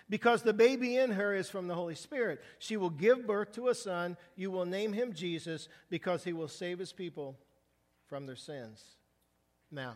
Because 0.09 0.43
the 0.43 0.53
baby 0.53 0.97
in 0.97 1.11
her 1.11 1.33
is 1.33 1.49
from 1.49 1.67
the 1.67 1.73
Holy 1.73 1.95
Spirit. 1.95 2.41
She 2.59 2.77
will 2.77 2.91
give 2.91 3.25
birth 3.25 3.53
to 3.53 3.69
a 3.69 3.75
son. 3.75 4.17
You 4.35 4.51
will 4.51 4.65
name 4.65 4.93
him 4.93 5.13
Jesus 5.13 5.67
because 5.89 6.23
he 6.23 6.31
will 6.31 6.47
save 6.47 6.77
his 6.77 6.93
people 6.93 7.39
from 8.07 8.27
their 8.27 8.35
sins. 8.35 8.83
Now, 9.71 9.95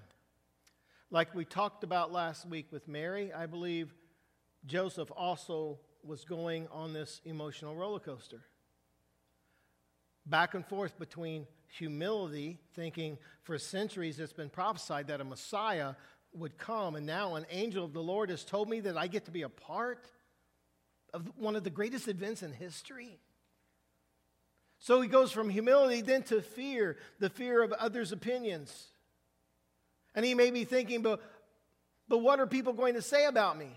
like 1.12 1.36
we 1.36 1.46
talked 1.46 1.84
about 1.84 2.12
last 2.12 2.48
week 2.48 2.72
with 2.72 2.88
Mary, 2.88 3.32
I 3.32 3.46
believe 3.46 3.94
Joseph 4.66 5.12
also 5.16 5.80
was 6.04 6.26
going 6.26 6.68
on 6.72 6.92
this 6.92 7.22
emotional 7.24 7.76
roller 7.76 8.00
coaster. 8.00 8.42
Back 10.30 10.54
and 10.54 10.66
forth 10.66 11.00
between 11.00 11.48
humility, 11.68 12.60
thinking 12.76 13.18
for 13.42 13.58
centuries 13.58 14.20
it's 14.20 14.34
been 14.34 14.50
prophesied 14.50 15.08
that 15.08 15.22
a 15.22 15.24
Messiah 15.24 15.96
would 16.34 16.58
come, 16.58 16.96
and 16.96 17.06
now 17.06 17.36
an 17.36 17.46
angel 17.50 17.84
of 17.84 17.94
the 17.94 18.04
Lord 18.04 18.30
has 18.30 18.44
told 18.44 18.70
me 18.70 18.80
that 18.82 18.96
I 18.96 19.08
get 19.08 19.26
to 19.26 19.32
be 19.32 19.42
a 19.42 19.50
part 19.50 20.06
of 21.14 21.32
one 21.36 21.56
of 21.56 21.64
the 21.64 21.72
greatest 21.72 22.08
events 22.08 22.44
in 22.44 22.54
history. 22.54 23.18
So 24.78 25.02
he 25.02 25.08
goes 25.08 25.32
from 25.32 25.50
humility 25.50 26.02
then 26.02 26.22
to 26.24 26.42
fear, 26.42 26.98
the 27.20 27.30
fear 27.30 27.64
of 27.64 27.72
others' 27.74 28.12
opinions. 28.12 28.90
And 30.14 30.24
he 30.24 30.36
may 30.36 30.52
be 30.52 30.64
thinking, 30.64 31.02
but, 31.02 31.22
but 32.08 32.20
what 32.20 32.40
are 32.40 32.48
people 32.48 32.74
going 32.74 32.94
to 32.94 33.02
say 33.02 33.26
about 33.26 33.58
me? 33.58 33.72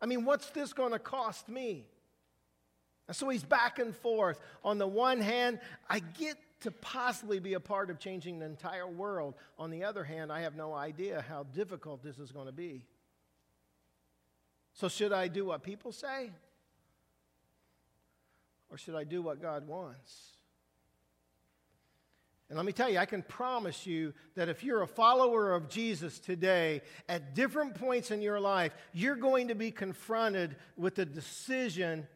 I 0.00 0.06
mean, 0.06 0.24
what's 0.24 0.50
this 0.50 0.72
going 0.72 0.92
to 0.92 0.98
cost 0.98 1.48
me? 1.48 1.86
So 3.12 3.28
he's 3.28 3.42
back 3.42 3.78
and 3.78 3.96
forth. 3.96 4.38
On 4.62 4.78
the 4.78 4.86
one 4.86 5.20
hand, 5.20 5.60
I 5.88 6.00
get 6.00 6.36
to 6.60 6.70
possibly 6.70 7.38
be 7.38 7.54
a 7.54 7.60
part 7.60 7.88
of 7.88 7.98
changing 7.98 8.38
the 8.38 8.46
entire 8.46 8.86
world. 8.86 9.34
On 9.58 9.70
the 9.70 9.84
other 9.84 10.04
hand, 10.04 10.30
I 10.30 10.40
have 10.40 10.56
no 10.56 10.74
idea 10.74 11.24
how 11.26 11.44
difficult 11.44 12.02
this 12.02 12.18
is 12.18 12.32
going 12.32 12.46
to 12.46 12.52
be. 12.52 12.84
So, 14.74 14.88
should 14.88 15.12
I 15.12 15.28
do 15.28 15.46
what 15.46 15.62
people 15.62 15.92
say? 15.92 16.30
Or 18.70 18.76
should 18.76 18.94
I 18.94 19.04
do 19.04 19.22
what 19.22 19.40
God 19.40 19.66
wants? 19.66 20.32
And 22.48 22.56
let 22.56 22.64
me 22.64 22.72
tell 22.72 22.88
you, 22.88 22.98
I 22.98 23.06
can 23.06 23.22
promise 23.22 23.86
you 23.86 24.14
that 24.34 24.48
if 24.48 24.64
you're 24.64 24.82
a 24.82 24.86
follower 24.86 25.52
of 25.52 25.68
Jesus 25.68 26.18
today, 26.18 26.80
at 27.08 27.34
different 27.34 27.74
points 27.74 28.10
in 28.10 28.22
your 28.22 28.40
life, 28.40 28.72
you're 28.92 29.16
going 29.16 29.48
to 29.48 29.54
be 29.54 29.70
confronted 29.70 30.56
with 30.76 30.94
the 30.94 31.04
decision 31.04 32.06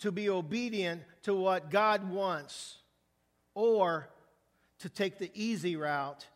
to 0.00 0.10
be 0.10 0.28
obedient 0.28 1.02
to 1.22 1.34
what 1.34 1.70
God 1.70 2.10
wants 2.10 2.78
or 3.54 4.08
to 4.80 4.88
take 4.88 5.18
the 5.18 5.30
easy 5.34 5.76
route 5.76 6.26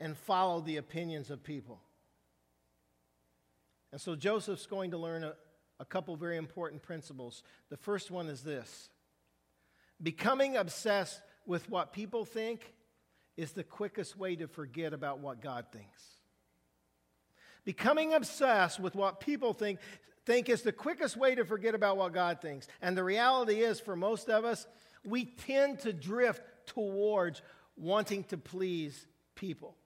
and 0.00 0.16
follow 0.16 0.60
the 0.60 0.76
opinions 0.76 1.30
of 1.30 1.42
people. 1.42 1.80
And 3.92 4.00
so 4.00 4.16
Joseph's 4.16 4.66
going 4.66 4.90
to 4.90 4.98
learn 4.98 5.22
a, 5.22 5.34
a 5.78 5.84
couple 5.84 6.16
very 6.16 6.36
important 6.36 6.82
principles. 6.82 7.42
The 7.70 7.76
first 7.76 8.10
one 8.10 8.28
is 8.28 8.42
this 8.42 8.88
becoming 10.02 10.56
obsessed 10.56 11.20
with 11.46 11.68
what 11.70 11.92
people 11.92 12.24
think 12.24 12.72
is 13.36 13.52
the 13.52 13.62
quickest 13.62 14.18
way 14.18 14.34
to 14.36 14.48
forget 14.48 14.92
about 14.92 15.20
what 15.20 15.40
God 15.40 15.66
thinks. 15.72 16.02
Becoming 17.64 18.12
obsessed 18.12 18.80
with 18.80 18.94
what 18.94 19.20
people 19.20 19.52
think, 19.52 19.78
think 20.26 20.48
is 20.48 20.62
the 20.62 20.72
quickest 20.72 21.16
way 21.16 21.34
to 21.34 21.44
forget 21.44 21.74
about 21.74 21.96
what 21.96 22.12
God 22.12 22.40
thinks. 22.40 22.66
And 22.80 22.96
the 22.96 23.04
reality 23.04 23.60
is, 23.60 23.78
for 23.80 23.94
most 23.94 24.28
of 24.28 24.44
us, 24.44 24.66
we 25.04 25.24
tend 25.24 25.80
to 25.80 25.92
drift 25.92 26.42
towards 26.66 27.42
wanting 27.76 28.24
to 28.24 28.36
please 28.36 29.06
people. 29.34 29.76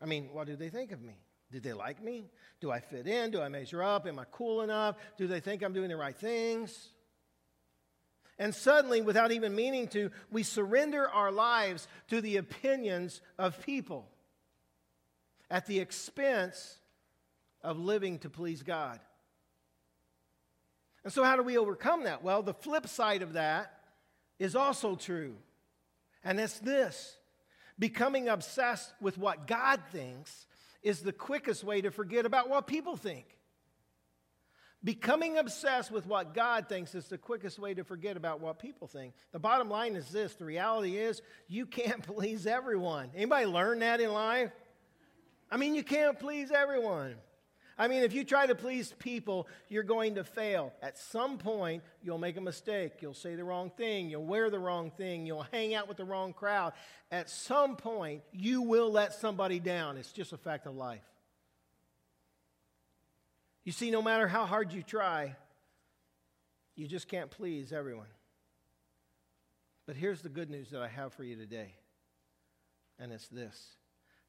I 0.00 0.06
mean, 0.06 0.30
what 0.32 0.46
do 0.46 0.56
they 0.56 0.68
think 0.68 0.92
of 0.92 1.02
me? 1.02 1.18
Did 1.50 1.62
they 1.62 1.72
like 1.72 2.02
me? 2.02 2.30
Do 2.60 2.70
I 2.70 2.80
fit 2.80 3.06
in? 3.06 3.30
Do 3.30 3.40
I 3.40 3.48
measure 3.48 3.82
up? 3.82 4.06
Am 4.06 4.18
I 4.18 4.24
cool 4.30 4.62
enough? 4.62 4.96
Do 5.16 5.26
they 5.26 5.40
think 5.40 5.62
I'm 5.62 5.72
doing 5.72 5.88
the 5.88 5.96
right 5.96 6.16
things? 6.16 6.88
And 8.38 8.54
suddenly, 8.54 9.00
without 9.00 9.32
even 9.32 9.54
meaning 9.54 9.88
to, 9.88 10.10
we 10.30 10.42
surrender 10.42 11.08
our 11.08 11.32
lives 11.32 11.88
to 12.08 12.20
the 12.20 12.36
opinions 12.36 13.22
of 13.38 13.62
people 13.64 14.08
at 15.50 15.66
the 15.66 15.80
expense 15.80 16.78
of 17.62 17.78
living 17.78 18.18
to 18.20 18.30
please 18.30 18.62
God. 18.62 19.00
And 21.04 21.12
so, 21.12 21.22
how 21.22 21.36
do 21.36 21.42
we 21.42 21.56
overcome 21.56 22.04
that? 22.04 22.22
Well, 22.22 22.42
the 22.42 22.54
flip 22.54 22.88
side 22.88 23.22
of 23.22 23.34
that 23.34 23.72
is 24.38 24.56
also 24.56 24.96
true. 24.96 25.36
And 26.24 26.40
it's 26.40 26.58
this 26.58 27.16
becoming 27.78 28.28
obsessed 28.28 28.92
with 29.00 29.18
what 29.18 29.46
God 29.46 29.80
thinks 29.92 30.46
is 30.82 31.00
the 31.00 31.12
quickest 31.12 31.62
way 31.62 31.80
to 31.80 31.90
forget 31.90 32.26
about 32.26 32.48
what 32.48 32.66
people 32.66 32.96
think. 32.96 33.36
Becoming 34.84 35.38
obsessed 35.38 35.90
with 35.90 36.06
what 36.06 36.34
God 36.34 36.68
thinks 36.68 36.94
is 36.94 37.06
the 37.06 37.18
quickest 37.18 37.58
way 37.58 37.74
to 37.74 37.82
forget 37.82 38.16
about 38.16 38.40
what 38.40 38.58
people 38.58 38.86
think. 38.86 39.14
The 39.32 39.38
bottom 39.38 39.68
line 39.68 39.96
is 39.96 40.08
this 40.10 40.34
the 40.34 40.44
reality 40.44 40.96
is 40.96 41.22
you 41.48 41.66
can't 41.66 42.02
please 42.06 42.46
everyone. 42.46 43.10
Anybody 43.14 43.46
learn 43.46 43.80
that 43.80 44.00
in 44.00 44.12
life? 44.12 44.52
I 45.56 45.58
mean, 45.58 45.74
you 45.74 45.82
can't 45.82 46.18
please 46.18 46.50
everyone. 46.52 47.14
I 47.78 47.88
mean, 47.88 48.02
if 48.02 48.12
you 48.12 48.24
try 48.24 48.46
to 48.46 48.54
please 48.54 48.92
people, 48.98 49.48
you're 49.70 49.84
going 49.84 50.16
to 50.16 50.22
fail. 50.22 50.74
At 50.82 50.98
some 50.98 51.38
point, 51.38 51.82
you'll 52.02 52.18
make 52.18 52.36
a 52.36 52.42
mistake. 52.42 53.00
You'll 53.00 53.14
say 53.14 53.36
the 53.36 53.44
wrong 53.44 53.70
thing. 53.70 54.10
You'll 54.10 54.26
wear 54.26 54.50
the 54.50 54.58
wrong 54.58 54.90
thing. 54.90 55.24
You'll 55.24 55.46
hang 55.52 55.72
out 55.72 55.88
with 55.88 55.96
the 55.96 56.04
wrong 56.04 56.34
crowd. 56.34 56.74
At 57.10 57.30
some 57.30 57.76
point, 57.76 58.20
you 58.32 58.60
will 58.60 58.92
let 58.92 59.14
somebody 59.14 59.58
down. 59.58 59.96
It's 59.96 60.12
just 60.12 60.34
a 60.34 60.36
fact 60.36 60.66
of 60.66 60.76
life. 60.76 61.00
You 63.64 63.72
see, 63.72 63.90
no 63.90 64.02
matter 64.02 64.28
how 64.28 64.44
hard 64.44 64.74
you 64.74 64.82
try, 64.82 65.36
you 66.74 66.86
just 66.86 67.08
can't 67.08 67.30
please 67.30 67.72
everyone. 67.72 68.12
But 69.86 69.96
here's 69.96 70.20
the 70.20 70.28
good 70.28 70.50
news 70.50 70.68
that 70.72 70.82
I 70.82 70.88
have 70.88 71.14
for 71.14 71.24
you 71.24 71.34
today, 71.34 71.76
and 72.98 73.10
it's 73.10 73.28
this 73.28 73.58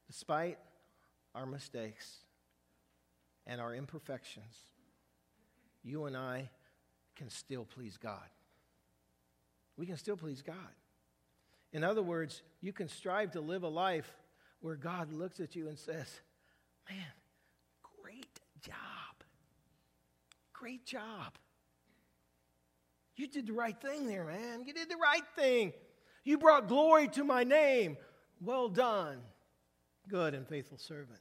despite 0.07 0.57
our 1.37 1.45
mistakes, 1.45 2.17
and 3.45 3.61
our 3.61 3.73
imperfections, 3.73 4.55
you 5.83 6.05
and 6.05 6.17
I 6.17 6.49
can 7.15 7.29
still 7.29 7.65
please 7.65 7.97
God. 7.97 8.27
We 9.77 9.85
can 9.85 9.97
still 9.97 10.17
please 10.17 10.41
God. 10.41 10.55
In 11.71 11.83
other 11.83 12.01
words, 12.01 12.41
you 12.61 12.73
can 12.73 12.89
strive 12.89 13.31
to 13.31 13.41
live 13.41 13.63
a 13.63 13.67
life 13.67 14.11
where 14.61 14.75
God 14.75 15.13
looks 15.13 15.39
at 15.39 15.55
you 15.55 15.67
and 15.67 15.77
says, 15.77 16.07
Man, 16.89 17.05
great 18.01 18.39
job. 18.61 18.75
Great 20.53 20.85
job. 20.85 21.33
You 23.15 23.27
did 23.27 23.47
the 23.47 23.53
right 23.53 23.79
thing 23.79 24.07
there, 24.07 24.25
man. 24.25 24.63
You 24.65 24.73
did 24.73 24.89
the 24.89 24.97
right 24.97 25.23
thing. 25.35 25.73
You 26.23 26.37
brought 26.37 26.67
glory 26.67 27.07
to 27.09 27.23
my 27.23 27.43
name. 27.43 27.97
Well 28.41 28.69
done, 28.69 29.19
good 30.07 30.33
and 30.33 30.47
faithful 30.47 30.77
servant. 30.77 31.19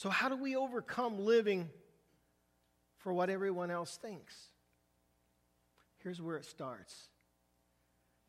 So, 0.00 0.08
how 0.08 0.30
do 0.30 0.36
we 0.36 0.56
overcome 0.56 1.26
living 1.26 1.68
for 3.00 3.12
what 3.12 3.28
everyone 3.28 3.70
else 3.70 3.98
thinks? 4.00 4.34
Here's 5.98 6.22
where 6.22 6.38
it 6.38 6.46
starts 6.46 7.10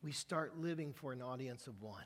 we 0.03 0.11
start 0.11 0.59
living 0.59 0.91
for 0.91 1.13
an 1.13 1.21
audience 1.21 1.67
of 1.67 1.81
one. 1.81 2.03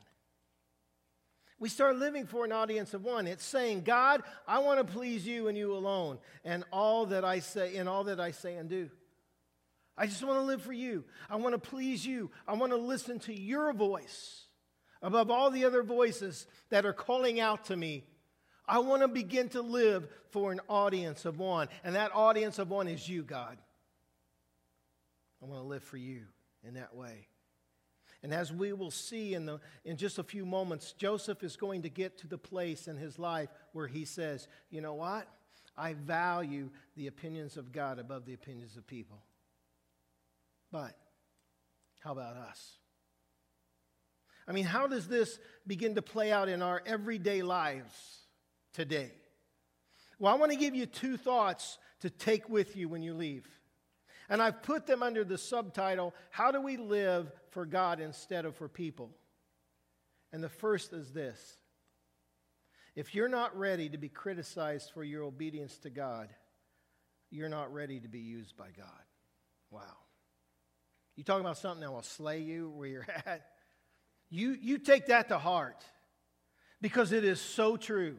We 1.58 1.68
start 1.68 1.96
living 1.96 2.26
for 2.26 2.44
an 2.44 2.52
audience 2.52 2.94
of 2.94 3.02
one. 3.02 3.26
It's 3.26 3.44
saying, 3.44 3.80
God, 3.80 4.22
I 4.46 4.60
want 4.60 4.86
to 4.86 4.92
please 4.92 5.26
you 5.26 5.48
and 5.48 5.58
you 5.58 5.74
alone, 5.74 6.20
and 6.44 6.62
all 6.70 7.06
that 7.06 7.24
I 7.24 7.40
say, 7.40 7.74
in 7.74 7.88
all 7.88 8.04
that 8.04 8.20
I 8.20 8.30
say 8.30 8.54
and 8.54 8.70
do. 8.70 8.88
I 9.98 10.06
just 10.06 10.22
want 10.22 10.38
to 10.38 10.44
live 10.44 10.62
for 10.62 10.74
you. 10.74 11.02
I 11.28 11.34
want 11.34 11.54
to 11.54 11.70
please 11.70 12.06
you. 12.06 12.30
I 12.46 12.52
want 12.52 12.70
to 12.70 12.78
listen 12.78 13.18
to 13.20 13.34
your 13.34 13.72
voice 13.72 14.44
above 15.02 15.28
all 15.28 15.50
the 15.50 15.64
other 15.64 15.82
voices 15.82 16.46
that 16.70 16.86
are 16.86 16.92
calling 16.92 17.40
out 17.40 17.64
to 17.64 17.76
me 17.76 18.04
I 18.68 18.80
want 18.80 19.02
to 19.02 19.08
begin 19.08 19.48
to 19.50 19.62
live 19.62 20.08
for 20.30 20.52
an 20.52 20.60
audience 20.68 21.24
of 21.24 21.38
one. 21.38 21.68
And 21.84 21.94
that 21.94 22.14
audience 22.14 22.58
of 22.58 22.70
one 22.70 22.88
is 22.88 23.08
you, 23.08 23.22
God. 23.22 23.58
I 25.42 25.46
want 25.46 25.62
to 25.62 25.68
live 25.68 25.84
for 25.84 25.96
you 25.96 26.22
in 26.64 26.74
that 26.74 26.94
way. 26.94 27.28
And 28.22 28.34
as 28.34 28.52
we 28.52 28.72
will 28.72 28.90
see 28.90 29.34
in, 29.34 29.46
the, 29.46 29.60
in 29.84 29.96
just 29.96 30.18
a 30.18 30.24
few 30.24 30.44
moments, 30.44 30.92
Joseph 30.92 31.44
is 31.44 31.56
going 31.56 31.82
to 31.82 31.88
get 31.88 32.18
to 32.18 32.26
the 32.26 32.38
place 32.38 32.88
in 32.88 32.96
his 32.96 33.18
life 33.18 33.50
where 33.72 33.86
he 33.86 34.04
says, 34.04 34.48
You 34.70 34.80
know 34.80 34.94
what? 34.94 35.28
I 35.76 35.92
value 35.92 36.70
the 36.96 37.06
opinions 37.06 37.56
of 37.56 37.70
God 37.70 37.98
above 37.98 38.24
the 38.24 38.34
opinions 38.34 38.76
of 38.76 38.86
people. 38.86 39.22
But 40.72 40.96
how 42.00 42.12
about 42.12 42.36
us? 42.36 42.78
I 44.48 44.52
mean, 44.52 44.64
how 44.64 44.86
does 44.86 45.06
this 45.06 45.38
begin 45.66 45.96
to 45.96 46.02
play 46.02 46.32
out 46.32 46.48
in 46.48 46.62
our 46.62 46.82
everyday 46.86 47.42
lives? 47.42 48.25
Today. 48.76 49.10
Well, 50.18 50.32
I 50.32 50.36
want 50.36 50.52
to 50.52 50.58
give 50.58 50.74
you 50.74 50.86
two 50.86 51.16
thoughts 51.16 51.78
to 52.00 52.10
take 52.10 52.48
with 52.48 52.76
you 52.76 52.88
when 52.88 53.02
you 53.02 53.14
leave. 53.14 53.48
And 54.28 54.42
I've 54.42 54.62
put 54.62 54.86
them 54.86 55.02
under 55.02 55.24
the 55.24 55.38
subtitle 55.38 56.14
How 56.30 56.52
Do 56.52 56.60
We 56.60 56.76
Live 56.76 57.32
for 57.50 57.64
God 57.64 58.00
Instead 58.00 58.44
of 58.44 58.54
for 58.56 58.68
People? 58.68 59.10
And 60.32 60.44
the 60.44 60.48
first 60.48 60.92
is 60.92 61.12
this 61.12 61.56
If 62.94 63.14
you're 63.14 63.28
not 63.28 63.56
ready 63.58 63.88
to 63.88 63.98
be 63.98 64.10
criticized 64.10 64.90
for 64.92 65.02
your 65.02 65.24
obedience 65.24 65.78
to 65.78 65.90
God, 65.90 66.28
you're 67.30 67.48
not 67.48 67.72
ready 67.72 67.98
to 68.00 68.08
be 68.08 68.20
used 68.20 68.56
by 68.56 68.68
God. 68.76 68.86
Wow. 69.70 69.80
You 71.16 71.24
talking 71.24 71.44
about 71.44 71.56
something 71.56 71.80
that 71.80 71.90
will 71.90 72.02
slay 72.02 72.40
you 72.40 72.68
where 72.70 72.88
you're 72.88 73.06
at? 73.26 73.46
You, 74.28 74.56
you 74.60 74.78
take 74.78 75.06
that 75.06 75.28
to 75.28 75.38
heart 75.38 75.82
because 76.82 77.12
it 77.12 77.24
is 77.24 77.40
so 77.40 77.76
true. 77.76 78.16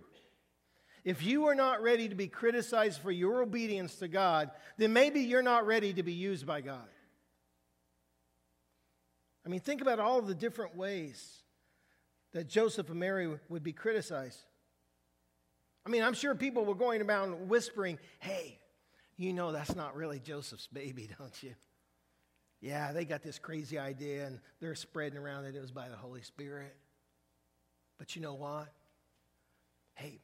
If 1.08 1.24
you 1.24 1.46
are 1.46 1.56
not 1.56 1.82
ready 1.82 2.10
to 2.10 2.16
be 2.16 2.28
criticized 2.28 3.00
for 3.00 3.12
your 3.12 3.42
obedience 3.42 3.96
to 4.00 4.10
God, 4.10 4.52
then 4.76 4.92
maybe 4.92 5.22
you're 5.22 5.42
not 5.42 5.66
ready 5.66 5.94
to 5.94 6.04
be 6.04 6.12
used 6.12 6.46
by 6.46 6.60
God. 6.60 6.90
I 9.46 9.48
mean, 9.48 9.62
think 9.62 9.80
about 9.80 10.02
all 10.02 10.22
the 10.22 10.36
different 10.36 10.76
ways 10.76 11.44
that 12.34 12.50
Joseph 12.50 12.90
and 12.90 13.00
Mary 13.00 13.34
would 13.48 13.64
be 13.64 13.72
criticized. 13.72 14.38
I 15.86 15.90
mean, 15.90 16.04
I'm 16.04 16.14
sure 16.14 16.36
people 16.36 16.66
were 16.66 16.76
going 16.76 17.02
around 17.02 17.48
whispering, 17.48 18.00
hey, 18.20 18.60
you 19.16 19.32
know 19.32 19.54
that's 19.54 19.78
not 19.78 19.96
really 19.96 20.20
Joseph's 20.20 20.68
baby, 20.68 21.10
don't 21.18 21.42
you? 21.42 21.56
Yeah, 22.60 22.92
they 22.92 23.06
got 23.06 23.24
this 23.24 23.40
crazy 23.40 23.80
idea 23.80 24.28
and 24.28 24.42
they're 24.60 24.76
spreading 24.76 25.18
around 25.18 25.46
that 25.46 25.56
it 25.56 25.62
was 25.62 25.72
by 25.72 25.88
the 25.88 25.96
Holy 25.96 26.22
Spirit. 26.22 26.76
But 27.98 28.14
you 28.18 28.22
know 28.22 28.34
what? 28.34 28.68
Hey, 29.96 30.20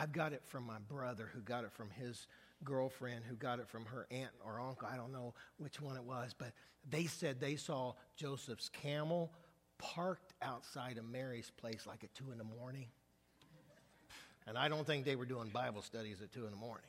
I've 0.00 0.12
got 0.12 0.32
it 0.32 0.42
from 0.46 0.64
my 0.64 0.78
brother 0.88 1.28
who 1.34 1.40
got 1.40 1.64
it 1.64 1.72
from 1.72 1.90
his 1.90 2.26
girlfriend 2.64 3.22
who 3.28 3.36
got 3.36 3.58
it 3.58 3.68
from 3.68 3.84
her 3.86 4.06
aunt 4.10 4.30
or 4.44 4.58
uncle. 4.58 4.88
I 4.90 4.96
don't 4.96 5.12
know 5.12 5.34
which 5.58 5.80
one 5.80 5.96
it 5.96 6.04
was, 6.04 6.34
but 6.36 6.52
they 6.88 7.04
said 7.04 7.38
they 7.38 7.56
saw 7.56 7.92
Joseph's 8.16 8.70
camel 8.70 9.30
parked 9.76 10.32
outside 10.40 10.96
of 10.96 11.04
Mary's 11.04 11.50
place 11.58 11.86
like 11.86 12.02
at 12.02 12.14
2 12.14 12.32
in 12.32 12.38
the 12.38 12.44
morning. 12.44 12.86
And 14.46 14.56
I 14.56 14.68
don't 14.68 14.86
think 14.86 15.04
they 15.04 15.16
were 15.16 15.26
doing 15.26 15.48
Bible 15.48 15.82
studies 15.82 16.22
at 16.22 16.32
2 16.32 16.44
in 16.44 16.50
the 16.50 16.56
morning. 16.56 16.86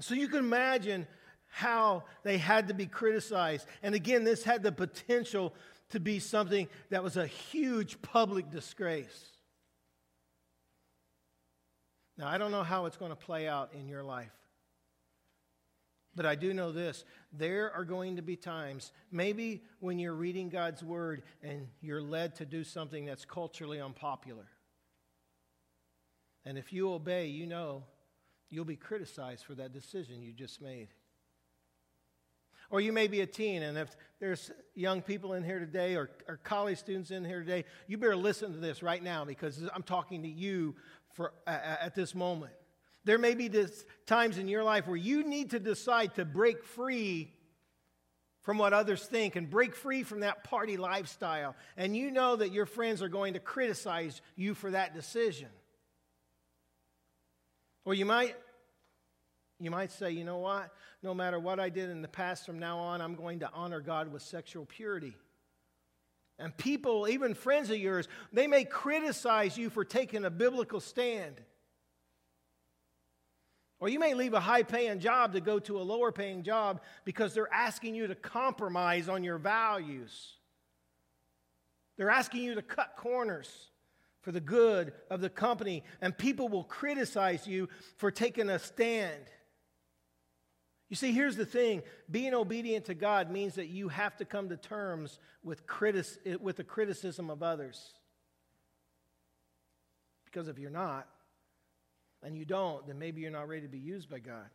So 0.00 0.14
you 0.14 0.28
can 0.28 0.40
imagine 0.40 1.06
how 1.48 2.04
they 2.22 2.36
had 2.36 2.68
to 2.68 2.74
be 2.74 2.86
criticized. 2.86 3.66
And 3.82 3.94
again, 3.94 4.24
this 4.24 4.42
had 4.42 4.62
the 4.62 4.72
potential 4.72 5.54
to 5.90 6.00
be 6.00 6.18
something 6.18 6.68
that 6.90 7.02
was 7.02 7.16
a 7.16 7.26
huge 7.26 8.00
public 8.02 8.50
disgrace. 8.50 9.35
Now, 12.18 12.28
I 12.28 12.38
don't 12.38 12.50
know 12.50 12.62
how 12.62 12.86
it's 12.86 12.96
going 12.96 13.10
to 13.10 13.16
play 13.16 13.46
out 13.46 13.72
in 13.74 13.88
your 13.88 14.02
life. 14.02 14.32
But 16.14 16.24
I 16.24 16.34
do 16.34 16.54
know 16.54 16.72
this 16.72 17.04
there 17.32 17.70
are 17.72 17.84
going 17.84 18.16
to 18.16 18.22
be 18.22 18.36
times, 18.36 18.92
maybe 19.12 19.62
when 19.80 19.98
you're 19.98 20.14
reading 20.14 20.48
God's 20.48 20.82
word 20.82 21.22
and 21.42 21.68
you're 21.82 22.00
led 22.00 22.36
to 22.36 22.46
do 22.46 22.64
something 22.64 23.04
that's 23.04 23.26
culturally 23.26 23.80
unpopular. 23.80 24.46
And 26.46 26.56
if 26.56 26.72
you 26.72 26.92
obey, 26.92 27.26
you 27.26 27.46
know 27.46 27.84
you'll 28.48 28.64
be 28.64 28.76
criticized 28.76 29.44
for 29.44 29.54
that 29.56 29.72
decision 29.72 30.22
you 30.22 30.32
just 30.32 30.62
made. 30.62 30.88
Or 32.70 32.80
you 32.80 32.92
may 32.92 33.06
be 33.06 33.20
a 33.20 33.26
teen, 33.26 33.62
and 33.62 33.78
if 33.78 33.96
there's 34.18 34.50
young 34.74 35.02
people 35.02 35.34
in 35.34 35.44
here 35.44 35.58
today 35.58 35.94
or, 35.94 36.10
or 36.28 36.38
college 36.38 36.78
students 36.78 37.10
in 37.10 37.24
here 37.24 37.40
today, 37.40 37.64
you 37.86 37.98
better 37.98 38.16
listen 38.16 38.52
to 38.52 38.58
this 38.58 38.82
right 38.82 39.02
now 39.02 39.24
because 39.24 39.62
I'm 39.74 39.82
talking 39.82 40.22
to 40.22 40.28
you 40.28 40.74
for, 41.14 41.32
uh, 41.46 41.50
at 41.50 41.94
this 41.94 42.14
moment. 42.14 42.52
There 43.04 43.18
may 43.18 43.34
be 43.34 43.48
times 44.06 44.36
in 44.36 44.48
your 44.48 44.64
life 44.64 44.88
where 44.88 44.96
you 44.96 45.22
need 45.22 45.50
to 45.50 45.60
decide 45.60 46.16
to 46.16 46.24
break 46.24 46.64
free 46.64 47.32
from 48.42 48.58
what 48.58 48.72
others 48.72 49.04
think 49.04 49.36
and 49.36 49.50
break 49.50 49.74
free 49.74 50.02
from 50.02 50.20
that 50.20 50.44
party 50.44 50.76
lifestyle. 50.76 51.54
And 51.76 51.96
you 51.96 52.10
know 52.10 52.36
that 52.36 52.52
your 52.52 52.66
friends 52.66 53.02
are 53.02 53.08
going 53.08 53.34
to 53.34 53.40
criticize 53.40 54.20
you 54.34 54.54
for 54.54 54.70
that 54.70 54.94
decision. 54.94 55.48
Or 57.84 57.94
you 57.94 58.04
might 58.04 58.36
you 59.58 59.70
might 59.70 59.90
say, 59.90 60.10
you 60.10 60.24
know 60.24 60.38
what? 60.38 60.70
No 61.02 61.14
matter 61.14 61.38
what 61.38 61.58
I 61.58 61.68
did 61.70 61.90
in 61.90 62.02
the 62.02 62.08
past 62.08 62.44
from 62.44 62.58
now 62.58 62.78
on, 62.78 63.00
I'm 63.00 63.14
going 63.14 63.40
to 63.40 63.50
honor 63.52 63.80
God 63.80 64.12
with 64.12 64.22
sexual 64.22 64.66
purity. 64.66 65.16
And 66.38 66.54
people, 66.56 67.08
even 67.08 67.34
friends 67.34 67.70
of 67.70 67.78
yours, 67.78 68.08
they 68.32 68.46
may 68.46 68.64
criticize 68.64 69.56
you 69.56 69.70
for 69.70 69.84
taking 69.84 70.26
a 70.26 70.30
biblical 70.30 70.80
stand. 70.80 71.40
Or 73.80 73.88
you 73.88 73.98
may 73.98 74.14
leave 74.14 74.34
a 74.34 74.40
high 74.40 74.62
paying 74.62 75.00
job 75.00 75.32
to 75.32 75.40
go 75.40 75.58
to 75.60 75.78
a 75.78 75.82
lower 75.82 76.12
paying 76.12 76.42
job 76.42 76.80
because 77.04 77.32
they're 77.32 77.52
asking 77.52 77.94
you 77.94 78.06
to 78.06 78.14
compromise 78.14 79.08
on 79.08 79.24
your 79.24 79.38
values. 79.38 80.34
They're 81.96 82.10
asking 82.10 82.42
you 82.42 82.54
to 82.54 82.62
cut 82.62 82.96
corners 82.96 83.50
for 84.20 84.32
the 84.32 84.40
good 84.40 84.92
of 85.10 85.20
the 85.20 85.30
company, 85.30 85.84
and 86.00 86.16
people 86.16 86.48
will 86.48 86.64
criticize 86.64 87.46
you 87.46 87.68
for 87.96 88.10
taking 88.10 88.50
a 88.50 88.58
stand. 88.58 89.22
You 90.88 90.96
see, 90.96 91.12
here's 91.12 91.36
the 91.36 91.46
thing 91.46 91.82
being 92.10 92.34
obedient 92.34 92.86
to 92.86 92.94
God 92.94 93.30
means 93.30 93.56
that 93.56 93.66
you 93.66 93.88
have 93.88 94.16
to 94.18 94.24
come 94.24 94.48
to 94.50 94.56
terms 94.56 95.18
with, 95.42 95.66
critic- 95.66 96.40
with 96.40 96.56
the 96.56 96.64
criticism 96.64 97.28
of 97.28 97.42
others. 97.42 97.92
Because 100.24 100.48
if 100.48 100.58
you're 100.58 100.70
not, 100.70 101.08
and 102.22 102.36
you 102.36 102.44
don't, 102.44 102.86
then 102.86 102.98
maybe 102.98 103.20
you're 103.20 103.30
not 103.30 103.48
ready 103.48 103.62
to 103.62 103.68
be 103.68 103.78
used 103.78 104.10
by 104.10 104.18
God. 104.18 104.48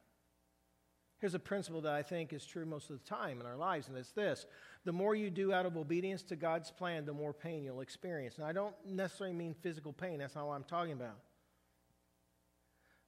Here's 1.19 1.35
a 1.35 1.39
principle 1.39 1.81
that 1.81 1.93
I 1.93 2.01
think 2.01 2.33
is 2.33 2.45
true 2.45 2.65
most 2.65 2.89
of 2.89 2.97
the 2.99 3.07
time 3.07 3.39
in 3.39 3.45
our 3.45 3.55
lives, 3.55 3.87
and 3.87 3.97
it's 3.97 4.11
this 4.11 4.45
the 4.83 4.91
more 4.91 5.13
you 5.13 5.29
do 5.29 5.53
out 5.53 5.67
of 5.67 5.77
obedience 5.77 6.23
to 6.23 6.35
God's 6.35 6.71
plan, 6.71 7.05
the 7.05 7.13
more 7.13 7.33
pain 7.33 7.63
you'll 7.63 7.81
experience. 7.81 8.37
And 8.37 8.45
I 8.45 8.51
don't 8.51 8.73
necessarily 8.85 9.35
mean 9.35 9.53
physical 9.61 9.93
pain, 9.93 10.19
that's 10.19 10.35
not 10.35 10.47
what 10.47 10.55
I'm 10.55 10.63
talking 10.63 10.93
about. 10.93 11.17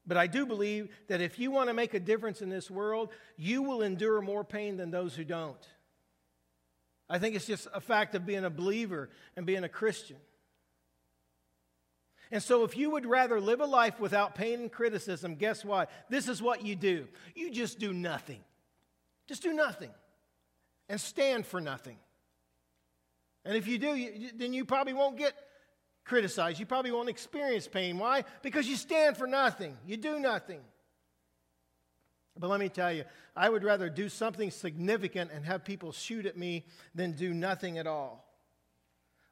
But 0.05 0.17
I 0.17 0.27
do 0.27 0.45
believe 0.45 0.89
that 1.07 1.21
if 1.21 1.39
you 1.39 1.51
want 1.51 1.69
to 1.69 1.73
make 1.73 1.93
a 1.93 1.99
difference 1.99 2.41
in 2.41 2.49
this 2.49 2.69
world, 2.69 3.09
you 3.37 3.63
will 3.63 3.81
endure 3.81 4.21
more 4.21 4.43
pain 4.43 4.77
than 4.77 4.91
those 4.91 5.15
who 5.15 5.23
don't. 5.23 5.65
I 7.09 7.19
think 7.19 7.35
it's 7.35 7.45
just 7.45 7.67
a 7.73 7.79
fact 7.79 8.15
of 8.15 8.25
being 8.25 8.43
a 8.43 8.49
believer 8.49 9.09
and 9.37 9.45
being 9.45 9.63
a 9.63 9.69
Christian. 9.69 10.17
And 12.31 12.41
so, 12.41 12.63
if 12.63 12.75
you 12.75 12.89
would 12.89 13.05
rather 13.05 13.39
live 13.39 13.61
a 13.61 13.65
life 13.65 13.99
without 13.99 14.33
pain 14.33 14.61
and 14.61 14.71
criticism, 14.71 15.35
guess 15.35 15.63
what? 15.63 15.91
This 16.09 16.27
is 16.27 16.41
what 16.41 16.65
you 16.65 16.75
do 16.75 17.07
you 17.35 17.51
just 17.51 17.79
do 17.79 17.93
nothing. 17.93 18.43
Just 19.27 19.43
do 19.43 19.53
nothing 19.53 19.91
and 20.89 20.99
stand 20.99 21.45
for 21.45 21.61
nothing. 21.61 21.97
And 23.45 23.55
if 23.55 23.67
you 23.67 23.77
do, 23.77 24.29
then 24.35 24.53
you 24.53 24.65
probably 24.65 24.93
won't 24.93 25.17
get 25.17 25.33
criticize. 26.05 26.59
You 26.59 26.65
probably 26.65 26.91
won't 26.91 27.09
experience 27.09 27.67
pain. 27.67 27.97
Why? 27.97 28.23
Because 28.41 28.67
you 28.67 28.75
stand 28.75 29.17
for 29.17 29.27
nothing, 29.27 29.77
you 29.85 29.97
do 29.97 30.19
nothing. 30.19 30.61
But 32.39 32.49
let 32.49 32.59
me 32.59 32.69
tell 32.69 32.91
you, 32.91 33.03
I 33.35 33.47
would 33.47 33.63
rather 33.63 33.89
do 33.89 34.09
something 34.09 34.49
significant 34.49 35.31
and 35.31 35.45
have 35.45 35.63
people 35.63 35.91
shoot 35.91 36.25
at 36.25 36.35
me 36.35 36.65
than 36.95 37.11
do 37.11 37.33
nothing 37.33 37.77
at 37.77 37.85
all. 37.85 38.25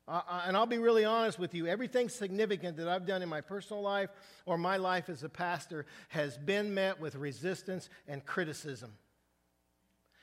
Uh, 0.08 0.42
and 0.46 0.58
I'll 0.58 0.66
be 0.66 0.78
really 0.78 1.06
honest 1.06 1.40
with 1.40 1.54
you 1.54 1.68
everything 1.68 2.10
significant 2.10 2.78
that 2.78 2.88
I've 2.88 3.06
done 3.06 3.22
in 3.22 3.30
my 3.30 3.42
personal 3.42 3.82
life 3.82 4.10
or 4.46 4.58
my 4.58 4.78
life 4.78 5.10
as 5.10 5.24
a 5.24 5.30
pastor 5.30 5.86
has 6.10 6.38
been 6.38 6.74
met 6.74 7.00
with 7.00 7.16
resistance 7.16 7.90
and 8.08 8.26
criticism. 8.26 8.92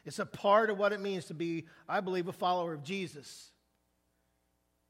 It's 0.05 0.19
a 0.19 0.27
part 0.27 0.71
of 0.71 0.79
what 0.79 0.93
it 0.93 1.01
means 1.01 1.27
to 1.27 1.35
be, 1.35 1.67
I 1.89 2.01
believe, 2.01 2.29
a 2.29 2.33
follower 2.33 2.73
of 2.73 2.83
Jesus. 2.83 3.51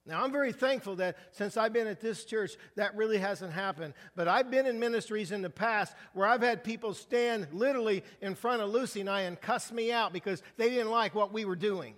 Now, 0.08 0.24
I'm 0.24 0.32
very 0.32 0.52
thankful 0.52 0.96
that 0.96 1.18
since 1.32 1.58
I've 1.58 1.74
been 1.74 1.86
at 1.86 2.00
this 2.00 2.24
church, 2.24 2.52
that 2.76 2.96
really 2.96 3.18
hasn't 3.18 3.52
happened. 3.52 3.92
But 4.16 4.26
I've 4.26 4.50
been 4.50 4.64
in 4.64 4.80
ministries 4.80 5.32
in 5.32 5.42
the 5.42 5.50
past 5.50 5.94
where 6.14 6.26
I've 6.26 6.40
had 6.40 6.64
people 6.64 6.94
stand 6.94 7.46
literally 7.52 8.02
in 8.22 8.34
front 8.34 8.62
of 8.62 8.70
Lucy 8.70 9.00
and 9.00 9.10
I 9.10 9.22
and 9.22 9.38
cuss 9.38 9.70
me 9.70 9.92
out 9.92 10.14
because 10.14 10.42
they 10.56 10.70
didn't 10.70 10.90
like 10.90 11.14
what 11.14 11.30
we 11.30 11.44
were 11.44 11.56
doing. 11.56 11.94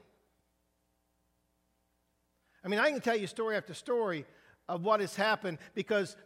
I 2.65 2.69
mean, 2.69 2.81
I 2.81 2.91
can 2.91 3.01
tell 3.01 3.17
you 3.17 3.29
story 3.29 3.57
after 3.57 3.75
story 3.75 4.27
of 4.69 4.83
what 4.83 4.99
has 4.99 5.15
happened 5.15 5.59
because, 5.77 6.17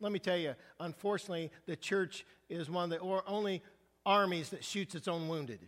let 0.00 0.10
me 0.10 0.18
tell 0.18 0.38
you, 0.38 0.54
unfortunately, 0.80 1.52
the 1.66 1.76
church 1.76 2.24
is 2.48 2.70
one 2.70 2.84
of 2.84 2.98
the 2.98 3.22
only 3.26 3.62
armies 4.06 4.48
that 4.50 4.64
shoots 4.64 4.94
its 4.94 5.06
own 5.06 5.28
wounded. 5.28 5.60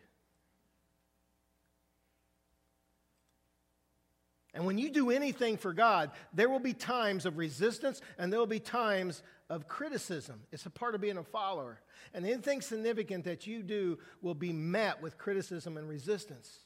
And 4.57 4.65
when 4.65 4.79
you 4.79 4.89
do 4.89 5.11
anything 5.11 5.59
for 5.59 5.75
God, 5.75 6.11
there 6.33 6.49
will 6.49 6.59
be 6.59 6.73
times 6.73 7.27
of 7.27 7.37
resistance 7.37 8.01
and 8.19 8.33
there 8.33 8.41
will 8.41 8.47
be 8.47 8.59
times 8.59 9.23
of 9.51 9.69
criticism. 9.69 10.41
It's 10.51 10.65
a 10.65 10.71
part 10.71 10.95
of 10.95 11.03
being 11.03 11.19
a 11.19 11.23
follower. 11.23 11.79
And 12.15 12.25
anything 12.25 12.63
significant 12.63 13.25
that 13.25 13.47
you 13.47 13.63
do 13.63 13.99
will 14.23 14.35
be 14.35 14.55
met 14.55 15.03
with 15.03 15.19
criticism 15.19 15.77
and 15.77 15.87
resistance. 15.87 16.61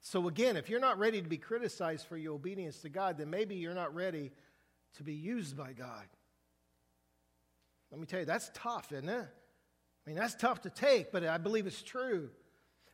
So, 0.00 0.28
again, 0.28 0.56
if 0.56 0.70
you're 0.70 0.78
not 0.78 1.00
ready 1.00 1.20
to 1.20 1.28
be 1.28 1.36
criticized 1.36 2.06
for 2.06 2.16
your 2.16 2.34
obedience 2.34 2.78
to 2.82 2.88
God, 2.88 3.18
then 3.18 3.28
maybe 3.28 3.56
you're 3.56 3.74
not 3.74 3.92
ready 3.92 4.30
to 4.98 5.02
be 5.02 5.14
used 5.14 5.56
by 5.56 5.72
God. 5.72 6.04
Let 7.90 7.98
me 7.98 8.06
tell 8.06 8.20
you, 8.20 8.26
that's 8.26 8.52
tough, 8.54 8.92
isn't 8.92 9.08
it? 9.08 9.26
I 9.26 10.08
mean, 10.08 10.16
that's 10.16 10.36
tough 10.36 10.62
to 10.62 10.70
take, 10.70 11.10
but 11.10 11.24
I 11.24 11.38
believe 11.38 11.66
it's 11.66 11.82
true. 11.82 12.30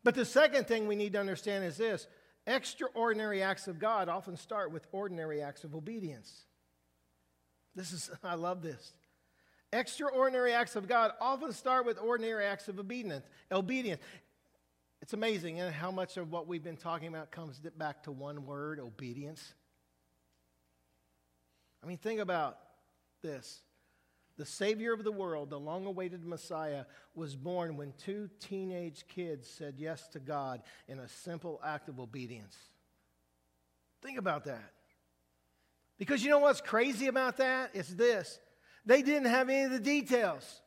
But 0.05 0.15
the 0.15 0.25
second 0.25 0.67
thing 0.67 0.87
we 0.87 0.97
need 0.97 1.13
to 1.13 1.21
understand 1.21 1.65
is 1.65 1.77
this 1.77 2.07
extraordinary 2.47 3.43
acts 3.43 3.69
of 3.69 3.79
God 3.79 4.09
often 4.09 4.37
start 4.37 4.73
with 4.73 4.87
ordinary 4.93 5.43
acts 5.43 5.65
of 5.65 5.75
obedience. 5.75 6.45
This 7.75 7.93
is, 7.93 8.11
I 8.25 8.35
love 8.35 8.63
this. 8.63 8.93
Extraordinary 9.73 10.53
acts 10.53 10.77
of 10.77 10.87
God 10.87 11.13
often 11.21 11.53
start 11.53 11.87
with 11.87 11.99
ordinary 11.99 12.45
acts 12.45 12.69
of 12.69 12.79
obedience. 12.79 13.25
Obedience. 13.51 14.03
It's 15.01 15.15
amazing 15.15 15.61
and 15.61 15.75
how 15.75 15.91
much 15.91 16.17
of 16.17 16.31
what 16.31 16.47
we've 16.47 16.63
been 16.63 16.77
talking 16.77 17.09
about 17.09 17.31
comes 17.31 17.59
back 17.77 18.05
to 18.05 18.13
one 18.13 18.45
word 18.47 18.79
obedience. 18.79 19.55
I 21.83 21.87
mean, 21.87 21.97
think 21.97 22.21
about 22.21 22.59
this. 23.23 23.63
The 24.39 24.47
Savior 24.47 24.93
of 24.93 25.05
the 25.05 25.13
world, 25.13 25.51
the 25.51 25.59
long 25.59 25.87
awaited 25.87 26.25
Messiah, 26.25 26.85
was 27.15 27.37
born 27.37 27.77
when 27.77 27.93
two 27.99 28.31
teenage 28.41 29.05
kids 29.09 29.49
said 29.49 29.75
yes 29.77 30.09
to 30.09 30.21
God 30.21 30.63
in 30.89 30.99
a 30.99 31.09
simple 31.09 31.61
act 31.65 31.89
of 31.89 32.01
obedience. 32.01 32.57
Think 34.03 34.19
about 34.19 34.45
that. 34.45 34.73
Because 35.99 36.25
you 36.25 36.31
know 36.31 36.41
what's 36.41 36.61
crazy 36.61 37.07
about 37.07 37.37
that? 37.37 37.71
It's 37.75 37.91
this 37.91 38.39
they 38.85 39.03
didn't 39.03 39.27
have 39.27 39.49
any 39.49 39.63
of 39.65 39.71
the 39.71 39.79
details. 39.79 40.61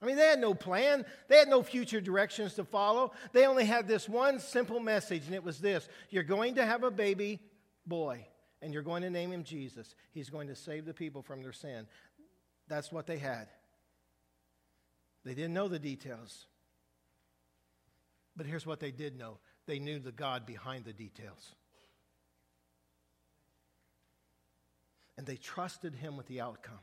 I 0.00 0.06
mean, 0.06 0.16
they 0.16 0.26
had 0.26 0.38
no 0.38 0.54
plan. 0.54 1.04
They 1.26 1.38
had 1.38 1.48
no 1.48 1.62
future 1.62 2.00
directions 2.00 2.54
to 2.54 2.64
follow. 2.64 3.12
They 3.32 3.46
only 3.46 3.64
had 3.64 3.88
this 3.88 4.08
one 4.08 4.38
simple 4.38 4.78
message, 4.78 5.24
and 5.26 5.34
it 5.34 5.42
was 5.42 5.58
this 5.58 5.88
You're 6.10 6.22
going 6.22 6.56
to 6.56 6.66
have 6.66 6.84
a 6.84 6.90
baby 6.90 7.40
boy, 7.86 8.26
and 8.60 8.72
you're 8.72 8.82
going 8.82 9.02
to 9.02 9.10
name 9.10 9.32
him 9.32 9.44
Jesus. 9.44 9.94
He's 10.10 10.30
going 10.30 10.48
to 10.48 10.56
save 10.56 10.84
the 10.84 10.94
people 10.94 11.22
from 11.22 11.42
their 11.42 11.52
sin. 11.52 11.86
That's 12.68 12.92
what 12.92 13.06
they 13.06 13.18
had. 13.18 13.48
They 15.24 15.34
didn't 15.34 15.54
know 15.54 15.68
the 15.68 15.78
details. 15.78 16.46
But 18.36 18.46
here's 18.46 18.66
what 18.66 18.80
they 18.80 18.90
did 18.90 19.18
know 19.18 19.38
they 19.66 19.78
knew 19.78 19.98
the 19.98 20.12
God 20.12 20.46
behind 20.46 20.84
the 20.84 20.92
details. 20.92 21.54
And 25.16 25.26
they 25.26 25.36
trusted 25.36 25.96
him 25.96 26.16
with 26.16 26.26
the 26.28 26.40
outcome. 26.40 26.78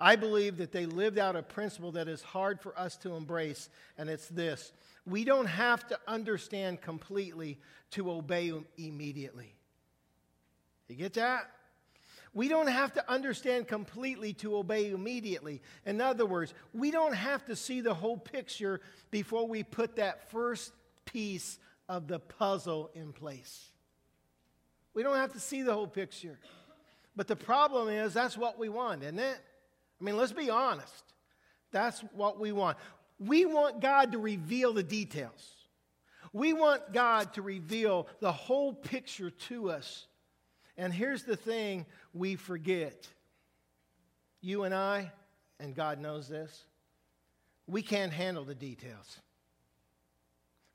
I 0.00 0.16
believe 0.16 0.56
that 0.56 0.72
they 0.72 0.86
lived 0.86 1.18
out 1.18 1.36
a 1.36 1.42
principle 1.42 1.92
that 1.92 2.08
is 2.08 2.22
hard 2.22 2.58
for 2.60 2.76
us 2.78 2.96
to 2.98 3.14
embrace, 3.14 3.68
and 3.98 4.08
it's 4.08 4.28
this 4.28 4.72
we 5.06 5.24
don't 5.24 5.46
have 5.46 5.86
to 5.88 5.98
understand 6.06 6.80
completely 6.80 7.58
to 7.92 8.10
obey 8.10 8.52
immediately. 8.78 9.54
You 10.90 10.96
get 10.96 11.14
that? 11.14 11.48
We 12.32 12.48
don't 12.48 12.68
have 12.68 12.92
to 12.94 13.10
understand 13.10 13.66
completely 13.66 14.32
to 14.34 14.56
obey 14.56 14.90
immediately. 14.90 15.62
In 15.84 16.00
other 16.00 16.26
words, 16.26 16.54
we 16.72 16.90
don't 16.90 17.14
have 17.14 17.44
to 17.46 17.56
see 17.56 17.80
the 17.80 17.94
whole 17.94 18.16
picture 18.16 18.80
before 19.10 19.48
we 19.48 19.62
put 19.62 19.96
that 19.96 20.30
first 20.30 20.72
piece 21.04 21.58
of 21.88 22.06
the 22.06 22.20
puzzle 22.20 22.90
in 22.94 23.12
place. 23.12 23.68
We 24.94 25.02
don't 25.02 25.16
have 25.16 25.32
to 25.32 25.40
see 25.40 25.62
the 25.62 25.72
whole 25.72 25.88
picture. 25.88 26.38
But 27.16 27.26
the 27.26 27.36
problem 27.36 27.88
is, 27.88 28.14
that's 28.14 28.36
what 28.36 28.58
we 28.58 28.68
want, 28.68 29.02
isn't 29.02 29.18
it? 29.18 29.38
I 30.00 30.04
mean, 30.04 30.16
let's 30.16 30.32
be 30.32 30.50
honest. 30.50 31.04
That's 31.72 32.00
what 32.14 32.38
we 32.38 32.52
want. 32.52 32.78
We 33.18 33.44
want 33.44 33.80
God 33.80 34.12
to 34.12 34.18
reveal 34.18 34.72
the 34.72 34.82
details. 34.82 35.54
We 36.32 36.52
want 36.52 36.92
God 36.92 37.34
to 37.34 37.42
reveal 37.42 38.06
the 38.20 38.32
whole 38.32 38.72
picture 38.72 39.30
to 39.30 39.70
us. 39.70 40.06
And 40.76 40.92
here's 40.92 41.24
the 41.24 41.36
thing 41.36 41.86
we 42.14 42.36
forget 42.36 43.06
you 44.40 44.64
and 44.64 44.74
I, 44.74 45.12
and 45.58 45.74
God 45.74 46.00
knows 46.00 46.28
this, 46.28 46.64
we 47.66 47.82
can't 47.82 48.12
handle 48.12 48.44
the 48.44 48.54
details. 48.54 49.18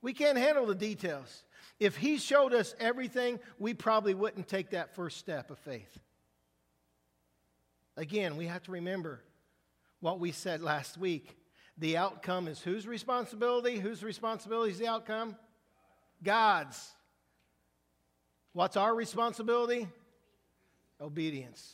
We 0.01 0.13
can't 0.13 0.37
handle 0.37 0.67
the 0.67 0.75
details. 0.75 1.43
If 1.79 1.97
He 1.97 2.17
showed 2.17 2.53
us 2.53 2.75
everything, 2.79 3.39
we 3.57 3.73
probably 3.73 4.13
wouldn't 4.13 4.47
take 4.47 4.69
that 4.69 4.93
first 4.93 5.17
step 5.17 5.49
of 5.49 5.57
faith. 5.59 5.97
Again, 7.97 8.37
we 8.37 8.45
have 8.47 8.63
to 8.63 8.71
remember 8.71 9.21
what 9.99 10.19
we 10.19 10.31
said 10.31 10.61
last 10.61 10.97
week. 10.97 11.35
The 11.77 11.97
outcome 11.97 12.47
is 12.47 12.59
whose 12.61 12.87
responsibility? 12.87 13.79
Whose 13.79 14.03
responsibility 14.03 14.71
is 14.71 14.79
the 14.79 14.87
outcome? 14.87 15.35
God's. 16.23 16.91
What's 18.55 18.77
our 18.77 18.95
responsibility? 18.95 19.85
Obedience. 21.01 21.73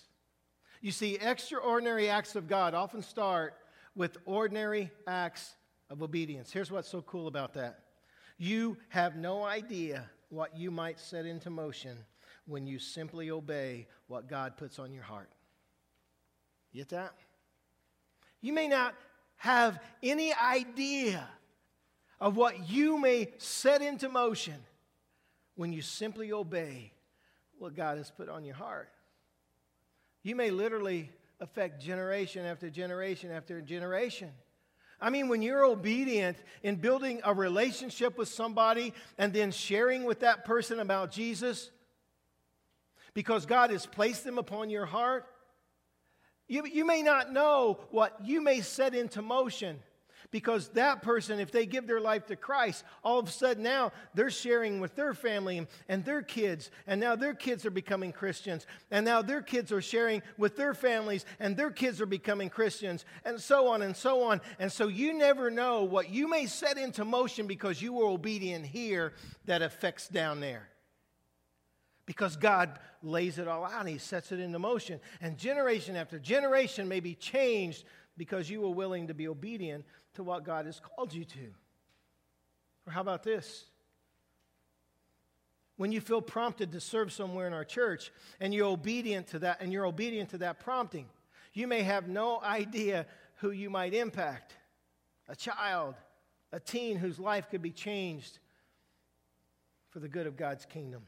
You 0.82 0.92
see, 0.92 1.14
extraordinary 1.14 2.10
acts 2.10 2.36
of 2.36 2.48
God 2.48 2.74
often 2.74 3.04
start 3.04 3.54
with 3.94 4.18
ordinary 4.26 4.90
acts 5.06 5.54
of 5.92 6.02
obedience. 6.02 6.52
Here's 6.52 6.72
what's 6.72 6.90
so 6.90 7.04
cool 7.04 7.28
about 7.28 7.54
that 7.54 7.82
you 8.40 8.78
have 8.90 9.16
no 9.16 9.44
idea 9.44 10.10
what 10.30 10.58
you 10.58 10.72
might 10.72 11.00
set 11.00 11.28
into 11.28 11.52
motion 11.52 11.96
when 12.48 12.66
you 12.66 12.80
simply 12.80 13.30
obey 13.30 13.86
what 14.08 14.28
God 14.28 14.58
puts 14.58 14.80
on 14.80 14.92
your 14.92 15.04
heart. 15.04 15.30
Get 16.74 16.90
that? 16.90 17.14
You 18.42 18.54
may 18.54 18.68
not 18.68 18.96
have 19.36 19.80
any 20.02 20.34
idea 20.34 21.30
of 22.20 22.38
what 22.38 22.72
you 22.72 22.98
may 22.98 23.34
set 23.38 23.84
into 23.84 24.10
motion 24.10 24.56
when 25.62 25.72
you 25.72 25.84
simply 25.84 26.34
obey 26.34 26.92
what 27.60 27.76
God 27.76 28.00
has 28.00 28.10
put 28.10 28.30
on 28.30 28.44
your 28.44 28.56
heart. 28.56 28.90
You 30.24 30.36
may 30.36 30.50
literally 30.50 31.12
affect 31.40 31.80
generation 31.80 32.48
after 32.48 32.72
generation 32.72 33.30
after 33.30 33.62
generation. 33.62 34.32
I 35.00 35.12
mean, 35.12 35.28
when 35.28 35.44
you're 35.44 35.64
obedient 35.64 36.38
in 36.64 36.78
building 36.78 37.22
a 37.24 37.36
relationship 37.36 38.18
with 38.18 38.28
somebody 38.28 38.92
and 39.20 39.32
then 39.34 39.52
sharing 39.52 40.04
with 40.04 40.22
that 40.22 40.46
person 40.46 40.80
about 40.80 41.12
Jesus, 41.12 41.70
because 43.14 43.46
God 43.46 43.70
has 43.70 43.86
placed 43.86 44.24
them 44.24 44.40
upon 44.40 44.72
your 44.72 44.88
heart, 44.88 45.28
you, 46.48 46.66
you 46.66 46.86
may 46.86 47.04
not 47.04 47.32
know 47.32 47.78
what 47.92 48.18
you 48.24 48.42
may 48.42 48.62
set 48.62 48.96
into 48.96 49.22
motion 49.22 49.80
because 50.32 50.70
that 50.70 51.02
person, 51.02 51.40
if 51.40 51.52
they 51.52 51.66
give 51.66 51.86
their 51.86 52.00
life 52.00 52.26
to 52.28 52.36
Christ, 52.36 52.84
all 53.04 53.20
of 53.20 53.28
a 53.28 53.32
sudden 53.32 53.64
now 53.64 53.92
they're 54.16 54.30
sharing 54.30 54.80
with 54.80 54.96
their 54.96 55.14
family 55.14 55.68
and 55.90 56.04
their 56.04 56.22
kids, 56.22 56.72
and 56.88 57.00
now 57.00 57.16
their 57.16 57.34
kids 57.34 57.66
are 57.66 57.72
becoming 57.72 58.12
Christians, 58.12 58.66
and 58.90 59.06
now 59.06 59.22
their 59.22 59.42
kids 59.42 59.72
are 59.72 59.82
sharing 59.82 60.22
with 60.38 60.56
their 60.56 60.74
families, 60.74 61.26
and 61.40 61.56
their 61.56 61.70
kids 61.70 62.02
are 62.02 62.06
becoming 62.06 62.50
Christians, 62.50 63.06
and 63.26 63.40
so 63.40 63.68
on 63.68 63.82
and 63.82 63.96
so 63.96 64.24
on. 64.24 64.42
And 64.58 64.72
so 64.72 64.88
you 64.88 65.14
never 65.14 65.52
know 65.52 65.84
what 65.84 66.10
you 66.10 66.28
may 66.28 66.46
set 66.46 66.78
into 66.78 67.06
motion 67.06 67.46
because 67.46 67.82
you 67.82 67.94
were 67.94 68.06
obedient 68.06 68.66
here 68.66 69.14
that 69.46 69.62
affects 69.62 70.08
down 70.08 70.40
there 70.40 70.70
because 72.06 72.36
God 72.36 72.78
lays 73.04 73.38
it 73.38 73.48
all 73.48 73.64
out 73.64 73.88
He 73.88 73.98
sets 73.98 74.32
it 74.32 74.40
into 74.40 74.60
motion. 74.60 75.00
And 75.22 75.38
generation 75.38 75.96
after 75.96 76.20
generation 76.20 76.88
may 76.88 77.00
be 77.00 77.16
changed 77.16 77.86
because 78.18 78.50
you 78.50 78.62
were 78.62 78.72
willing 78.72 79.08
to 79.08 79.14
be 79.14 79.28
obedient 79.28 79.86
to 80.14 80.24
what 80.24 80.44
God 80.44 80.66
has 80.66 80.80
called 80.80 81.14
you 81.14 81.26
to. 81.26 81.54
Or 82.86 82.94
how 82.94 83.02
about 83.02 83.24
this? 83.24 83.66
When 85.78 85.92
you 85.92 86.02
feel 86.02 86.22
prompted 86.22 86.72
to 86.74 86.80
serve 86.80 87.12
somewhere 87.12 87.48
in 87.48 87.54
our 87.54 87.66
church 87.66 88.12
and 88.40 88.54
you're 88.54 88.68
obedient 88.68 89.28
to 89.28 89.40
that 89.40 89.62
and 89.62 89.74
you're 89.74 89.86
obedient 89.86 90.30
to 90.32 90.40
that 90.40 90.60
prompting, 90.60 91.08
you 91.54 91.68
may 91.68 91.82
have 91.82 92.08
no 92.08 92.40
idea 92.42 93.06
who 93.38 93.52
you 93.52 93.70
might 93.70 93.94
impact. 93.94 94.54
A 95.28 95.36
child, 95.36 95.96
a 96.52 96.60
teen 96.60 96.98
whose 96.98 97.20
life 97.20 97.50
could 97.50 97.62
be 97.62 97.72
changed 97.72 98.40
for 99.90 100.00
the 100.00 100.08
good 100.08 100.28
of 100.28 100.38
God's 100.38 100.66
kingdom. 100.66 101.02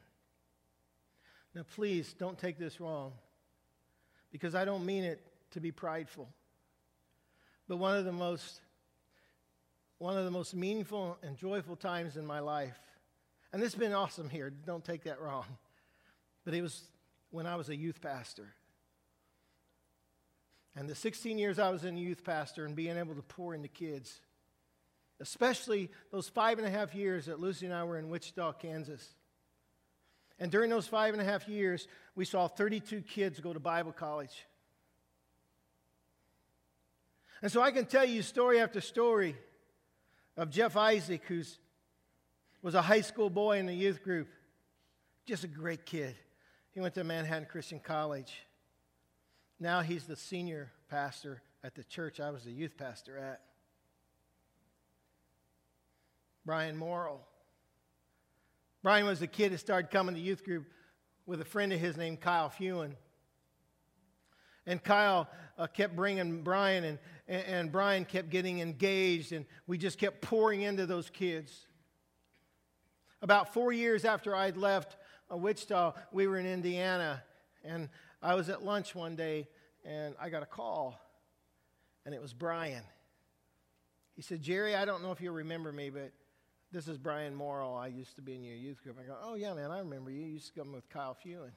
Now, 1.53 1.63
please 1.75 2.13
don't 2.13 2.37
take 2.37 2.57
this 2.57 2.79
wrong 2.79 3.13
because 4.31 4.55
I 4.55 4.65
don't 4.65 4.85
mean 4.85 5.03
it 5.03 5.21
to 5.51 5.59
be 5.59 5.71
prideful. 5.71 6.27
But 7.67 7.77
one 7.77 7.95
of 7.95 8.05
the 8.05 8.11
most 8.11 8.61
one 10.03 10.17
of 10.17 10.25
the 10.25 10.31
most 10.31 10.53
meaningful 10.53 11.17
and 11.23 11.37
joyful 11.37 11.77
times 11.77 12.17
in 12.17 12.25
my 12.25 12.39
life. 12.39 12.77
And 13.53 13.63
it's 13.63 13.73
been 13.73 13.93
awesome 13.93 14.29
here, 14.29 14.49
don't 14.49 14.83
take 14.83 15.03
that 15.03 15.21
wrong. 15.21 15.45
But 16.43 16.53
it 16.53 16.61
was 16.61 16.81
when 17.31 17.47
I 17.47 17.55
was 17.55 17.69
a 17.69 17.75
youth 17.75 18.01
pastor. 18.01 18.53
And 20.75 20.89
the 20.89 20.95
16 20.95 21.37
years 21.37 21.57
I 21.57 21.69
was 21.69 21.85
in 21.85 21.95
youth 21.95 22.25
pastor 22.25 22.65
and 22.65 22.75
being 22.75 22.97
able 22.97 23.15
to 23.15 23.21
pour 23.21 23.55
into 23.55 23.69
kids, 23.69 24.19
especially 25.21 25.89
those 26.11 26.27
five 26.27 26.57
and 26.57 26.67
a 26.67 26.71
half 26.71 26.93
years 26.93 27.27
that 27.27 27.39
Lucy 27.39 27.65
and 27.65 27.73
I 27.73 27.85
were 27.85 27.97
in 27.97 28.09
Wichita, 28.09 28.53
Kansas. 28.53 29.07
And 30.37 30.51
during 30.51 30.69
those 30.69 30.87
five 30.87 31.13
and 31.13 31.21
a 31.21 31.25
half 31.25 31.47
years, 31.47 31.87
we 32.15 32.25
saw 32.25 32.49
32 32.49 33.03
kids 33.03 33.39
go 33.39 33.53
to 33.53 33.59
Bible 33.59 33.93
college. 33.93 34.45
And 37.43 37.51
so 37.51 37.61
I 37.61 37.71
can 37.71 37.85
tell 37.85 38.05
you 38.05 38.21
story 38.21 38.61
after 38.61 38.79
story 38.79 39.35
of 40.37 40.49
Jeff 40.49 40.77
Isaac, 40.77 41.23
who 41.27 41.43
was 42.61 42.73
a 42.73 42.81
high 42.81 43.01
school 43.01 43.29
boy 43.29 43.57
in 43.57 43.65
the 43.65 43.73
youth 43.73 44.01
group. 44.01 44.29
Just 45.25 45.43
a 45.43 45.47
great 45.49 45.85
kid. 45.85 46.15
He 46.71 46.79
went 46.79 46.93
to 46.93 47.03
Manhattan 47.03 47.45
Christian 47.51 47.81
College. 47.81 48.33
Now 49.59 49.81
he's 49.81 50.05
the 50.05 50.15
senior 50.15 50.71
pastor 50.89 51.41
at 51.65 51.75
the 51.75 51.83
church 51.83 52.21
I 52.21 52.31
was 52.31 52.45
the 52.45 52.51
youth 52.51 52.77
pastor 52.77 53.17
at. 53.17 53.41
Brian 56.45 56.77
Morrill. 56.77 57.19
Brian 58.83 59.05
was 59.05 59.19
the 59.19 59.27
kid 59.27 59.51
that 59.51 59.57
started 59.57 59.91
coming 59.91 60.15
to 60.15 60.21
youth 60.21 60.45
group 60.45 60.65
with 61.25 61.41
a 61.41 61.45
friend 61.45 61.73
of 61.73 61.79
his 61.81 61.97
named 61.97 62.21
Kyle 62.21 62.49
Fewen. 62.49 62.93
And 64.65 64.81
Kyle 64.81 65.27
uh, 65.57 65.67
kept 65.67 65.93
bringing 65.93 66.41
Brian, 66.41 66.85
and, 66.85 66.99
and, 67.27 67.43
and 67.45 67.71
Brian 67.71 68.05
kept 68.05 68.29
getting 68.29 68.59
engaged, 68.59 69.31
and 69.31 69.45
we 69.67 69.77
just 69.77 69.97
kept 69.97 70.21
pouring 70.21 70.61
into 70.61 70.85
those 70.85 71.09
kids. 71.09 71.67
About 73.21 73.53
four 73.53 73.71
years 73.71 74.05
after 74.05 74.35
I'd 74.35 74.57
left 74.57 74.97
uh, 75.31 75.37
Wichita, 75.37 75.93
we 76.11 76.27
were 76.27 76.37
in 76.37 76.45
Indiana, 76.45 77.23
and 77.63 77.89
I 78.21 78.35
was 78.35 78.49
at 78.49 78.63
lunch 78.63 78.93
one 78.93 79.15
day, 79.15 79.47
and 79.85 80.15
I 80.19 80.29
got 80.29 80.43
a 80.43 80.47
call, 80.47 80.99
and 82.05 82.13
it 82.13 82.21
was 82.21 82.33
Brian. 82.33 82.83
He 84.15 84.21
said, 84.21 84.41
Jerry, 84.41 84.75
I 84.75 84.85
don't 84.85 85.01
know 85.01 85.11
if 85.11 85.21
you 85.21 85.31
remember 85.31 85.71
me, 85.71 85.89
but 85.89 86.11
this 86.71 86.87
is 86.87 86.97
Brian 86.97 87.33
Morrill. 87.33 87.75
I 87.75 87.87
used 87.87 88.15
to 88.15 88.21
be 88.21 88.35
in 88.35 88.43
your 88.43 88.55
youth 88.55 88.83
group. 88.83 88.97
I 88.99 89.05
go, 89.05 89.15
Oh, 89.21 89.35
yeah, 89.35 89.53
man, 89.53 89.71
I 89.71 89.79
remember 89.79 90.11
you. 90.11 90.21
You 90.21 90.33
used 90.33 90.53
to 90.53 90.59
come 90.59 90.73
with 90.73 90.89
Kyle 90.89 91.15
Fewen. 91.25 91.51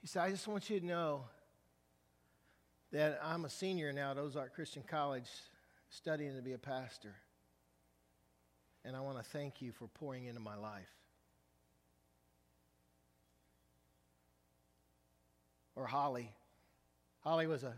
He 0.00 0.06
said, 0.06 0.22
I 0.22 0.30
just 0.30 0.46
want 0.46 0.68
you 0.68 0.80
to 0.80 0.86
know 0.86 1.24
that 2.92 3.20
I'm 3.22 3.44
a 3.44 3.50
senior 3.50 3.92
now 3.92 4.12
at 4.12 4.18
Ozark 4.18 4.54
Christian 4.54 4.82
College 4.86 5.28
studying 5.90 6.36
to 6.36 6.42
be 6.42 6.52
a 6.52 6.58
pastor. 6.58 7.14
And 8.84 8.96
I 8.96 9.00
want 9.00 9.16
to 9.18 9.24
thank 9.24 9.62
you 9.62 9.72
for 9.72 9.88
pouring 9.88 10.26
into 10.26 10.40
my 10.40 10.56
life. 10.56 10.90
Or 15.76 15.86
Holly. 15.86 16.30
Holly 17.20 17.46
was 17.46 17.64
a 17.64 17.74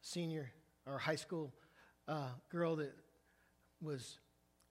senior 0.00 0.50
or 0.86 0.98
high 0.98 1.16
school 1.16 1.52
uh, 2.08 2.28
girl 2.50 2.76
that 2.76 2.92
was 3.80 4.18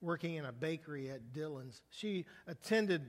working 0.02 0.36
in 0.36 0.45
a 0.45 0.52
bakery 0.52 1.10
at 1.10 1.34
Dillon's. 1.34 1.82
She 1.89 2.26
attended, 2.45 3.02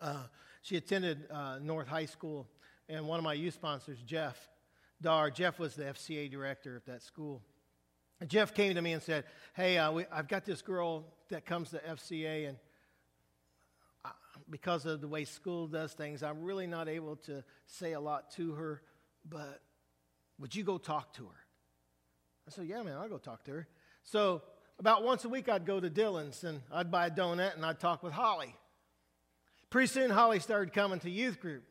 uh, 0.00 0.24
she 0.62 0.76
attended 0.76 1.30
uh, 1.30 1.58
North 1.60 1.86
High 1.86 2.06
School, 2.06 2.48
and 2.88 3.06
one 3.06 3.18
of 3.18 3.24
my 3.24 3.34
youth 3.34 3.54
sponsors, 3.54 3.98
Jeff 4.06 4.36
Dar, 5.04 5.30
Jeff 5.30 5.58
was 5.58 5.74
the 5.74 5.84
FCA 5.84 6.30
director 6.30 6.76
at 6.76 6.86
that 6.86 7.02
school. 7.02 7.42
And 8.20 8.30
Jeff 8.30 8.54
came 8.54 8.74
to 8.74 8.80
me 8.80 8.92
and 8.92 9.02
said, 9.02 9.24
"Hey, 9.54 9.76
uh, 9.76 9.92
we, 9.92 10.06
I've 10.10 10.28
got 10.28 10.46
this 10.46 10.62
girl 10.62 11.04
that 11.28 11.44
comes 11.44 11.70
to 11.70 11.78
FCA, 11.78 12.48
and 12.48 12.56
I, 14.02 14.12
because 14.48 14.86
of 14.86 15.02
the 15.02 15.08
way 15.08 15.26
school 15.26 15.66
does 15.66 15.92
things, 15.92 16.22
I'm 16.22 16.42
really 16.42 16.66
not 16.66 16.88
able 16.88 17.16
to 17.26 17.44
say 17.66 17.92
a 17.92 18.00
lot 18.00 18.30
to 18.32 18.52
her. 18.52 18.80
But 19.28 19.60
would 20.38 20.54
you 20.54 20.64
go 20.64 20.78
talk 20.78 21.12
to 21.14 21.24
her?" 21.24 21.40
I 22.48 22.50
said, 22.50 22.66
"Yeah, 22.66 22.82
man, 22.82 22.96
I'll 22.96 23.08
go 23.08 23.18
talk 23.18 23.44
to 23.44 23.50
her." 23.52 23.68
So 24.04 24.40
about 24.78 25.04
once 25.04 25.26
a 25.26 25.28
week, 25.28 25.50
I'd 25.50 25.66
go 25.66 25.80
to 25.80 25.90
Dillon's 25.90 26.44
and 26.44 26.62
I'd 26.72 26.90
buy 26.90 27.08
a 27.08 27.10
donut 27.10 27.56
and 27.56 27.66
I'd 27.66 27.78
talk 27.78 28.02
with 28.02 28.14
Holly. 28.14 28.56
Pretty 29.68 29.88
soon, 29.88 30.10
Holly 30.10 30.40
started 30.40 30.72
coming 30.72 31.00
to 31.00 31.10
youth 31.10 31.40
group. 31.40 31.64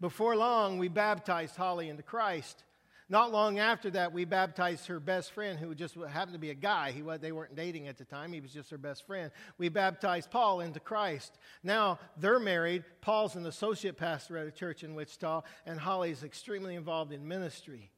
Before 0.00 0.36
long, 0.36 0.78
we 0.78 0.88
baptized 0.88 1.56
Holly 1.56 1.88
into 1.88 2.02
Christ. 2.02 2.64
Not 3.10 3.32
long 3.32 3.58
after 3.58 3.90
that, 3.90 4.12
we 4.12 4.24
baptized 4.24 4.86
her 4.86 5.00
best 5.00 5.32
friend, 5.32 5.58
who 5.58 5.74
just 5.74 5.96
happened 5.96 6.34
to 6.34 6.38
be 6.38 6.50
a 6.50 6.54
guy. 6.54 6.92
He, 6.92 7.02
they 7.18 7.32
weren't 7.32 7.56
dating 7.56 7.88
at 7.88 7.98
the 7.98 8.04
time, 8.04 8.32
he 8.32 8.40
was 8.40 8.52
just 8.52 8.70
her 8.70 8.78
best 8.78 9.04
friend. 9.04 9.32
We 9.58 9.68
baptized 9.68 10.30
Paul 10.30 10.60
into 10.60 10.78
Christ. 10.78 11.36
Now 11.64 11.98
they're 12.16 12.38
married. 12.38 12.84
Paul's 13.00 13.34
an 13.34 13.46
associate 13.46 13.98
pastor 13.98 14.38
at 14.38 14.46
a 14.46 14.52
church 14.52 14.84
in 14.84 14.94
Wichita, 14.94 15.42
and 15.66 15.78
Holly's 15.78 16.22
extremely 16.22 16.76
involved 16.76 17.12
in 17.12 17.26
ministry. 17.26 17.90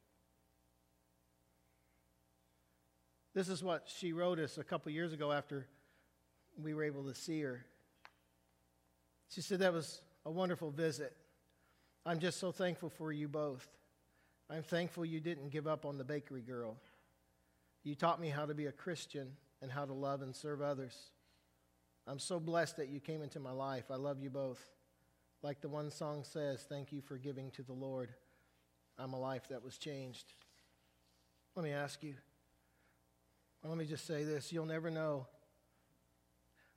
This 3.35 3.49
is 3.49 3.63
what 3.63 3.87
she 3.87 4.13
wrote 4.13 4.39
us 4.39 4.57
a 4.57 4.63
couple 4.63 4.91
years 4.91 5.13
ago 5.13 5.31
after 5.31 5.67
we 6.57 6.73
were 6.73 6.83
able 6.83 7.03
to 7.03 7.15
see 7.15 7.41
her. 7.41 7.65
She 9.29 9.41
said, 9.41 9.59
That 9.59 9.73
was 9.73 10.01
a 10.25 10.31
wonderful 10.31 10.71
visit. 10.71 11.15
I'm 12.05 12.19
just 12.19 12.39
so 12.39 12.51
thankful 12.51 12.89
for 12.89 13.11
you 13.11 13.27
both. 13.27 13.67
I'm 14.49 14.63
thankful 14.63 15.05
you 15.05 15.19
didn't 15.19 15.49
give 15.49 15.67
up 15.67 15.85
on 15.85 15.97
the 15.97 16.03
bakery 16.03 16.41
girl. 16.41 16.77
You 17.83 17.95
taught 17.95 18.19
me 18.19 18.29
how 18.29 18.45
to 18.45 18.53
be 18.53 18.65
a 18.65 18.71
Christian 18.71 19.31
and 19.61 19.71
how 19.71 19.85
to 19.85 19.93
love 19.93 20.21
and 20.21 20.35
serve 20.35 20.61
others. 20.61 20.95
I'm 22.05 22.19
so 22.19 22.39
blessed 22.39 22.77
that 22.77 22.89
you 22.89 22.99
came 22.99 23.21
into 23.21 23.39
my 23.39 23.51
life. 23.51 23.85
I 23.89 23.95
love 23.95 24.19
you 24.19 24.29
both. 24.29 24.61
Like 25.41 25.61
the 25.61 25.69
one 25.69 25.91
song 25.91 26.23
says, 26.23 26.65
thank 26.67 26.91
you 26.91 27.01
for 27.01 27.17
giving 27.17 27.51
to 27.51 27.63
the 27.63 27.73
Lord. 27.73 28.09
I'm 28.97 29.13
a 29.13 29.19
life 29.19 29.47
that 29.49 29.63
was 29.63 29.77
changed. 29.77 30.33
Let 31.55 31.63
me 31.63 31.71
ask 31.71 32.03
you 32.03 32.15
let 33.69 33.77
me 33.77 33.85
just 33.85 34.05
say 34.05 34.23
this 34.23 34.51
you'll 34.51 34.65
never 34.65 34.89
know 34.89 35.27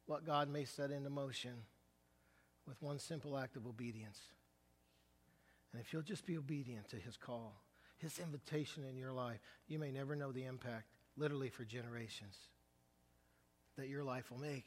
what 0.06 0.24
God 0.24 0.48
may 0.48 0.64
set 0.64 0.90
into 0.90 1.10
motion 1.10 1.54
with 2.66 2.80
one 2.80 2.98
simple 2.98 3.36
act 3.36 3.56
of 3.56 3.66
obedience. 3.66 4.20
And 5.76 5.84
if 5.84 5.92
you'll 5.92 6.00
just 6.00 6.24
be 6.24 6.38
obedient 6.38 6.88
to 6.88 6.96
his 6.96 7.18
call, 7.18 7.60
his 7.98 8.18
invitation 8.18 8.82
in 8.88 8.96
your 8.96 9.12
life, 9.12 9.40
you 9.68 9.78
may 9.78 9.90
never 9.90 10.16
know 10.16 10.32
the 10.32 10.46
impact, 10.46 10.86
literally 11.18 11.50
for 11.50 11.66
generations, 11.66 12.34
that 13.76 13.86
your 13.86 14.02
life 14.02 14.30
will 14.30 14.38
make. 14.38 14.64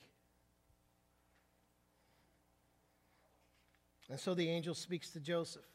And 4.11 4.19
so 4.19 4.35
the 4.35 4.47
angel 4.47 4.75
speaks 4.75 5.09
to 5.13 5.19
Joseph, 5.19 5.65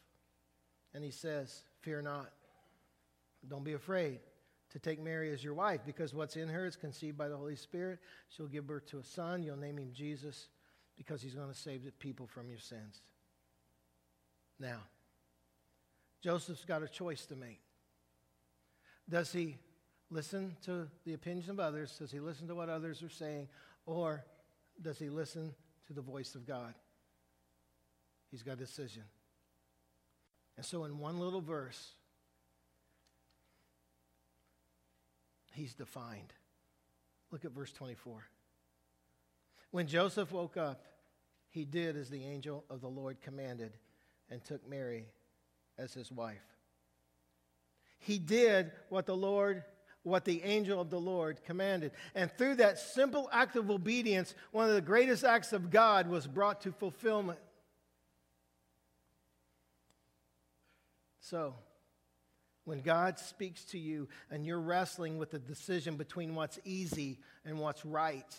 and 0.93 1.03
he 1.03 1.11
says, 1.11 1.63
Fear 1.81 2.03
not, 2.03 2.31
don't 3.45 3.65
be 3.65 3.73
afraid 3.73 4.19
to 4.71 4.79
take 4.79 5.03
Mary 5.03 5.33
as 5.33 5.43
your 5.43 5.53
wife 5.53 5.81
because 5.85 6.13
what's 6.13 6.37
in 6.37 6.47
her 6.47 6.65
is 6.65 6.77
conceived 6.77 7.17
by 7.17 7.27
the 7.27 7.35
Holy 7.35 7.57
Spirit. 7.57 7.99
She'll 8.29 8.47
give 8.47 8.67
birth 8.67 8.85
to 8.91 8.99
a 8.99 9.03
son. 9.03 9.43
You'll 9.43 9.57
name 9.57 9.79
him 9.79 9.91
Jesus 9.91 10.47
because 10.95 11.21
he's 11.21 11.35
going 11.35 11.51
to 11.51 11.59
save 11.59 11.83
the 11.83 11.91
people 11.91 12.25
from 12.25 12.47
your 12.47 12.59
sins. 12.59 13.01
Now, 14.57 14.79
Joseph's 16.25 16.65
got 16.65 16.81
a 16.81 16.87
choice 16.87 17.27
to 17.27 17.35
make. 17.35 17.61
Does 19.07 19.31
he 19.31 19.57
listen 20.09 20.55
to 20.63 20.87
the 21.05 21.13
opinions 21.13 21.49
of 21.49 21.59
others? 21.59 21.95
Does 21.99 22.11
he 22.11 22.19
listen 22.19 22.47
to 22.47 22.55
what 22.55 22.67
others 22.67 23.03
are 23.03 23.09
saying? 23.09 23.47
Or 23.85 24.25
does 24.81 24.97
he 24.97 25.07
listen 25.07 25.53
to 25.85 25.93
the 25.93 26.01
voice 26.01 26.33
of 26.33 26.47
God? 26.47 26.73
He's 28.31 28.41
got 28.41 28.53
a 28.53 28.55
decision. 28.55 29.03
And 30.57 30.65
so, 30.65 30.85
in 30.85 30.97
one 30.97 31.19
little 31.19 31.41
verse, 31.41 31.91
he's 35.53 35.75
defined. 35.75 36.33
Look 37.29 37.45
at 37.45 37.51
verse 37.51 37.71
24. 37.71 38.23
When 39.69 39.85
Joseph 39.85 40.31
woke 40.31 40.57
up, 40.57 40.85
he 41.51 41.65
did 41.65 41.95
as 41.95 42.09
the 42.09 42.23
angel 42.23 42.65
of 42.71 42.81
the 42.81 42.89
Lord 42.89 43.21
commanded 43.21 43.73
and 44.31 44.43
took 44.43 44.67
Mary 44.67 45.05
as 45.77 45.93
his 45.93 46.11
wife. 46.11 46.43
He 47.99 48.19
did 48.19 48.71
what 48.89 49.05
the 49.05 49.15
Lord 49.15 49.63
what 50.05 50.23
the 50.23 50.43
angel 50.43 50.79
of 50.79 50.91
the 50.91 50.99
Lord 50.99 51.43
commanded. 51.45 51.91
And 52.13 52.31
through 52.31 52.55
that 52.57 52.77
simple 52.77 53.27
act 53.33 53.55
of 53.55 53.71
obedience, 53.71 54.35
one 54.51 54.69
of 54.69 54.75
the 54.75 54.81
greatest 54.81 55.23
acts 55.23 55.51
of 55.51 55.71
God 55.71 56.07
was 56.07 56.27
brought 56.27 56.61
to 56.61 56.71
fulfillment. 56.71 57.39
So, 61.21 61.55
when 62.65 62.81
God 62.81 63.17
speaks 63.17 63.65
to 63.65 63.79
you 63.79 64.07
and 64.29 64.45
you're 64.45 64.61
wrestling 64.61 65.17
with 65.17 65.31
the 65.31 65.39
decision 65.39 65.95
between 65.95 66.35
what's 66.35 66.59
easy 66.65 67.17
and 67.43 67.57
what's 67.57 67.83
right, 67.83 68.37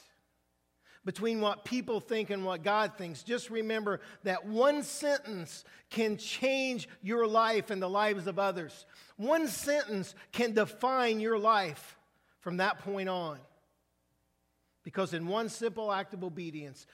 between 1.06 1.40
what 1.40 1.64
people 1.64 2.00
think 2.00 2.30
and 2.30 2.44
what 2.44 2.64
God 2.64 2.98
thinks, 2.98 3.22
just 3.22 3.48
remember 3.48 4.00
that 4.24 4.44
one 4.44 4.82
sentence 4.82 5.64
can 5.88 6.16
change 6.16 6.88
your 7.00 7.28
life 7.28 7.70
and 7.70 7.80
the 7.80 7.88
lives 7.88 8.26
of 8.26 8.40
others. 8.40 8.84
One 9.16 9.46
sentence 9.46 10.16
can 10.32 10.52
define 10.52 11.20
your 11.20 11.38
life 11.38 11.96
from 12.40 12.56
that 12.56 12.80
point 12.80 13.08
on. 13.08 13.38
Because 14.82 15.14
in 15.14 15.28
one 15.28 15.48
simple 15.48 15.92
act 15.92 16.12
of 16.12 16.24
obedience, 16.24 16.88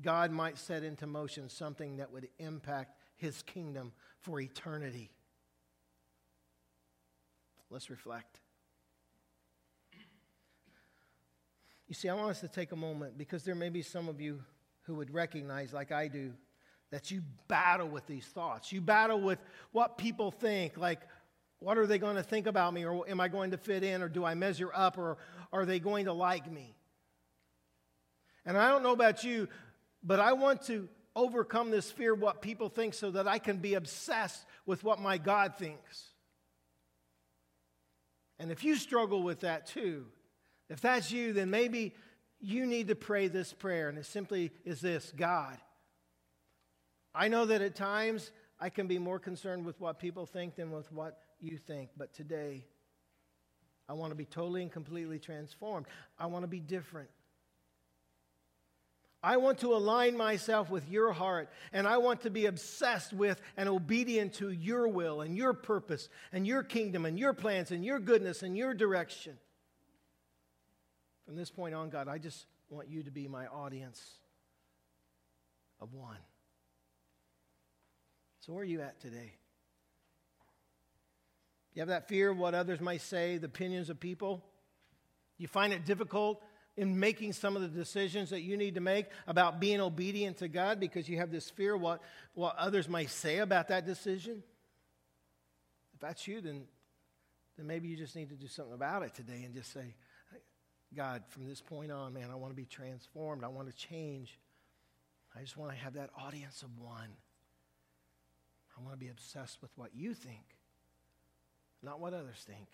God 0.00 0.30
might 0.30 0.56
set 0.56 0.84
into 0.84 1.08
motion 1.08 1.48
something 1.48 1.96
that 1.96 2.12
would 2.12 2.28
impact 2.38 2.96
his 3.16 3.42
kingdom 3.42 3.92
for 4.20 4.40
eternity. 4.40 5.10
Let's 7.70 7.90
reflect. 7.90 8.41
You 11.92 11.94
see, 11.94 12.08
I 12.08 12.14
want 12.14 12.30
us 12.30 12.40
to 12.40 12.48
take 12.48 12.72
a 12.72 12.76
moment 12.76 13.18
because 13.18 13.42
there 13.42 13.54
may 13.54 13.68
be 13.68 13.82
some 13.82 14.08
of 14.08 14.18
you 14.18 14.42
who 14.84 14.94
would 14.94 15.12
recognize, 15.12 15.74
like 15.74 15.92
I 15.92 16.08
do, 16.08 16.32
that 16.90 17.10
you 17.10 17.20
battle 17.48 17.86
with 17.86 18.06
these 18.06 18.24
thoughts. 18.24 18.72
You 18.72 18.80
battle 18.80 19.20
with 19.20 19.38
what 19.72 19.98
people 19.98 20.30
think, 20.30 20.78
like, 20.78 21.00
what 21.58 21.76
are 21.76 21.86
they 21.86 21.98
going 21.98 22.16
to 22.16 22.22
think 22.22 22.46
about 22.46 22.72
me? 22.72 22.86
Or 22.86 23.06
am 23.06 23.20
I 23.20 23.28
going 23.28 23.50
to 23.50 23.58
fit 23.58 23.84
in? 23.84 24.00
Or 24.00 24.08
do 24.08 24.24
I 24.24 24.32
measure 24.32 24.70
up? 24.72 24.96
Or 24.96 25.18
are 25.52 25.66
they 25.66 25.78
going 25.80 26.06
to 26.06 26.14
like 26.14 26.50
me? 26.50 26.74
And 28.46 28.56
I 28.56 28.70
don't 28.70 28.82
know 28.82 28.92
about 28.92 29.22
you, 29.22 29.50
but 30.02 30.18
I 30.18 30.32
want 30.32 30.62
to 30.68 30.88
overcome 31.14 31.70
this 31.70 31.90
fear 31.90 32.14
of 32.14 32.22
what 32.22 32.40
people 32.40 32.70
think 32.70 32.94
so 32.94 33.10
that 33.10 33.28
I 33.28 33.38
can 33.38 33.58
be 33.58 33.74
obsessed 33.74 34.46
with 34.64 34.82
what 34.82 34.98
my 34.98 35.18
God 35.18 35.56
thinks. 35.58 36.08
And 38.38 38.50
if 38.50 38.64
you 38.64 38.76
struggle 38.76 39.22
with 39.22 39.40
that 39.40 39.66
too, 39.66 40.06
if 40.72 40.80
that's 40.80 41.12
you, 41.12 41.32
then 41.32 41.50
maybe 41.50 41.94
you 42.40 42.66
need 42.66 42.88
to 42.88 42.94
pray 42.94 43.28
this 43.28 43.52
prayer. 43.52 43.88
And 43.88 43.98
it 43.98 44.06
simply 44.06 44.50
is 44.64 44.80
this 44.80 45.12
God, 45.14 45.58
I 47.14 47.28
know 47.28 47.44
that 47.44 47.60
at 47.60 47.74
times 47.74 48.32
I 48.58 48.70
can 48.70 48.86
be 48.86 48.98
more 48.98 49.18
concerned 49.18 49.66
with 49.66 49.80
what 49.80 49.98
people 49.98 50.24
think 50.24 50.56
than 50.56 50.70
with 50.70 50.90
what 50.90 51.18
you 51.40 51.58
think. 51.58 51.90
But 51.96 52.14
today, 52.14 52.64
I 53.88 53.92
want 53.92 54.12
to 54.12 54.16
be 54.16 54.24
totally 54.24 54.62
and 54.62 54.72
completely 54.72 55.18
transformed. 55.18 55.86
I 56.18 56.26
want 56.26 56.44
to 56.44 56.48
be 56.48 56.60
different. 56.60 57.10
I 59.22 59.36
want 59.36 59.58
to 59.58 59.74
align 59.74 60.16
myself 60.16 60.68
with 60.70 60.88
your 60.88 61.12
heart, 61.12 61.48
and 61.72 61.86
I 61.86 61.98
want 61.98 62.22
to 62.22 62.30
be 62.30 62.46
obsessed 62.46 63.12
with 63.12 63.40
and 63.56 63.68
obedient 63.68 64.34
to 64.34 64.50
your 64.50 64.88
will 64.88 65.20
and 65.20 65.36
your 65.36 65.52
purpose 65.52 66.08
and 66.32 66.44
your 66.46 66.64
kingdom 66.64 67.04
and 67.04 67.16
your 67.18 67.32
plans 67.32 67.70
and 67.70 67.84
your 67.84 68.00
goodness 68.00 68.42
and 68.42 68.56
your 68.56 68.74
direction. 68.74 69.38
From 71.32 71.38
this 71.38 71.50
point 71.50 71.74
on, 71.74 71.88
God, 71.88 72.08
I 72.08 72.18
just 72.18 72.44
want 72.68 72.90
you 72.90 73.04
to 73.04 73.10
be 73.10 73.26
my 73.26 73.46
audience 73.46 73.98
of 75.80 75.94
one. 75.94 76.18
So, 78.40 78.52
where 78.52 78.60
are 78.60 78.66
you 78.66 78.82
at 78.82 79.00
today? 79.00 79.32
You 81.72 81.80
have 81.80 81.88
that 81.88 82.06
fear 82.06 82.28
of 82.28 82.36
what 82.36 82.52
others 82.52 82.82
might 82.82 83.00
say, 83.00 83.38
the 83.38 83.46
opinions 83.46 83.88
of 83.88 83.98
people? 83.98 84.44
You 85.38 85.48
find 85.48 85.72
it 85.72 85.86
difficult 85.86 86.42
in 86.76 87.00
making 87.00 87.32
some 87.32 87.56
of 87.56 87.62
the 87.62 87.68
decisions 87.68 88.28
that 88.28 88.42
you 88.42 88.58
need 88.58 88.74
to 88.74 88.82
make 88.82 89.06
about 89.26 89.58
being 89.58 89.80
obedient 89.80 90.36
to 90.40 90.48
God 90.48 90.80
because 90.80 91.08
you 91.08 91.16
have 91.16 91.30
this 91.30 91.48
fear 91.48 91.74
what, 91.78 92.02
what 92.34 92.56
others 92.56 92.90
might 92.90 93.08
say 93.08 93.38
about 93.38 93.68
that 93.68 93.86
decision? 93.86 94.42
If 95.94 96.00
that's 96.00 96.28
you, 96.28 96.42
then, 96.42 96.64
then 97.56 97.66
maybe 97.66 97.88
you 97.88 97.96
just 97.96 98.16
need 98.16 98.28
to 98.28 98.36
do 98.36 98.48
something 98.48 98.74
about 98.74 99.02
it 99.02 99.14
today 99.14 99.44
and 99.46 99.54
just 99.54 99.72
say, 99.72 99.94
God, 100.94 101.22
from 101.28 101.46
this 101.46 101.60
point 101.60 101.90
on, 101.90 102.12
man, 102.12 102.28
I 102.30 102.34
want 102.34 102.52
to 102.52 102.56
be 102.56 102.66
transformed. 102.66 103.44
I 103.44 103.48
want 103.48 103.68
to 103.68 103.76
change. 103.76 104.38
I 105.36 105.40
just 105.40 105.56
want 105.56 105.72
to 105.72 105.76
have 105.76 105.94
that 105.94 106.10
audience 106.18 106.62
of 106.62 106.68
one. 106.78 107.08
I 108.76 108.82
want 108.82 108.92
to 108.92 108.98
be 108.98 109.08
obsessed 109.08 109.60
with 109.62 109.70
what 109.76 109.90
you 109.94 110.14
think, 110.14 110.56
not 111.82 112.00
what 112.00 112.14
others 112.14 112.44
think. 112.46 112.68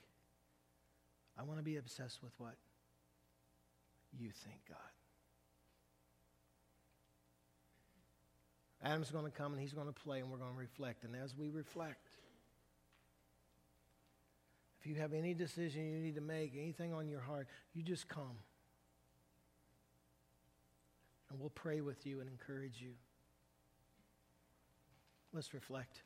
I 1.39 1.43
want 1.43 1.59
to 1.59 1.65
be 1.65 1.77
obsessed 1.77 2.23
with 2.23 2.33
what 2.39 2.55
you 4.19 4.31
think, 4.31 4.61
God. 4.69 4.79
Adam's 8.83 9.11
going 9.11 9.25
to 9.25 9.31
come 9.31 9.53
and 9.53 9.61
he's 9.61 9.73
going 9.73 9.87
to 9.87 9.93
play 9.93 10.21
and 10.21 10.31
we're 10.31 10.39
going 10.39 10.53
to 10.53 10.59
reflect. 10.59 11.05
And 11.05 11.15
as 11.17 11.37
we 11.37 11.49
reflect, 11.49 12.08
if 14.81 14.87
you 14.87 14.95
have 14.97 15.13
any 15.13 15.35
decision 15.35 15.91
you 15.91 15.99
need 15.99 16.15
to 16.15 16.21
make, 16.21 16.55
anything 16.57 16.93
on 16.93 17.09
your 17.09 17.21
heart, 17.21 17.49
you 17.75 17.83
just 17.83 18.09
come. 18.09 18.39
And 21.31 21.41
we'll 21.41 21.51
pray 21.51 21.81
with 21.81 22.07
you 22.07 22.21
and 22.21 22.29
encourage 22.29 22.81
you. 22.81 22.93
Let's 25.33 25.53
reflect. 25.53 26.03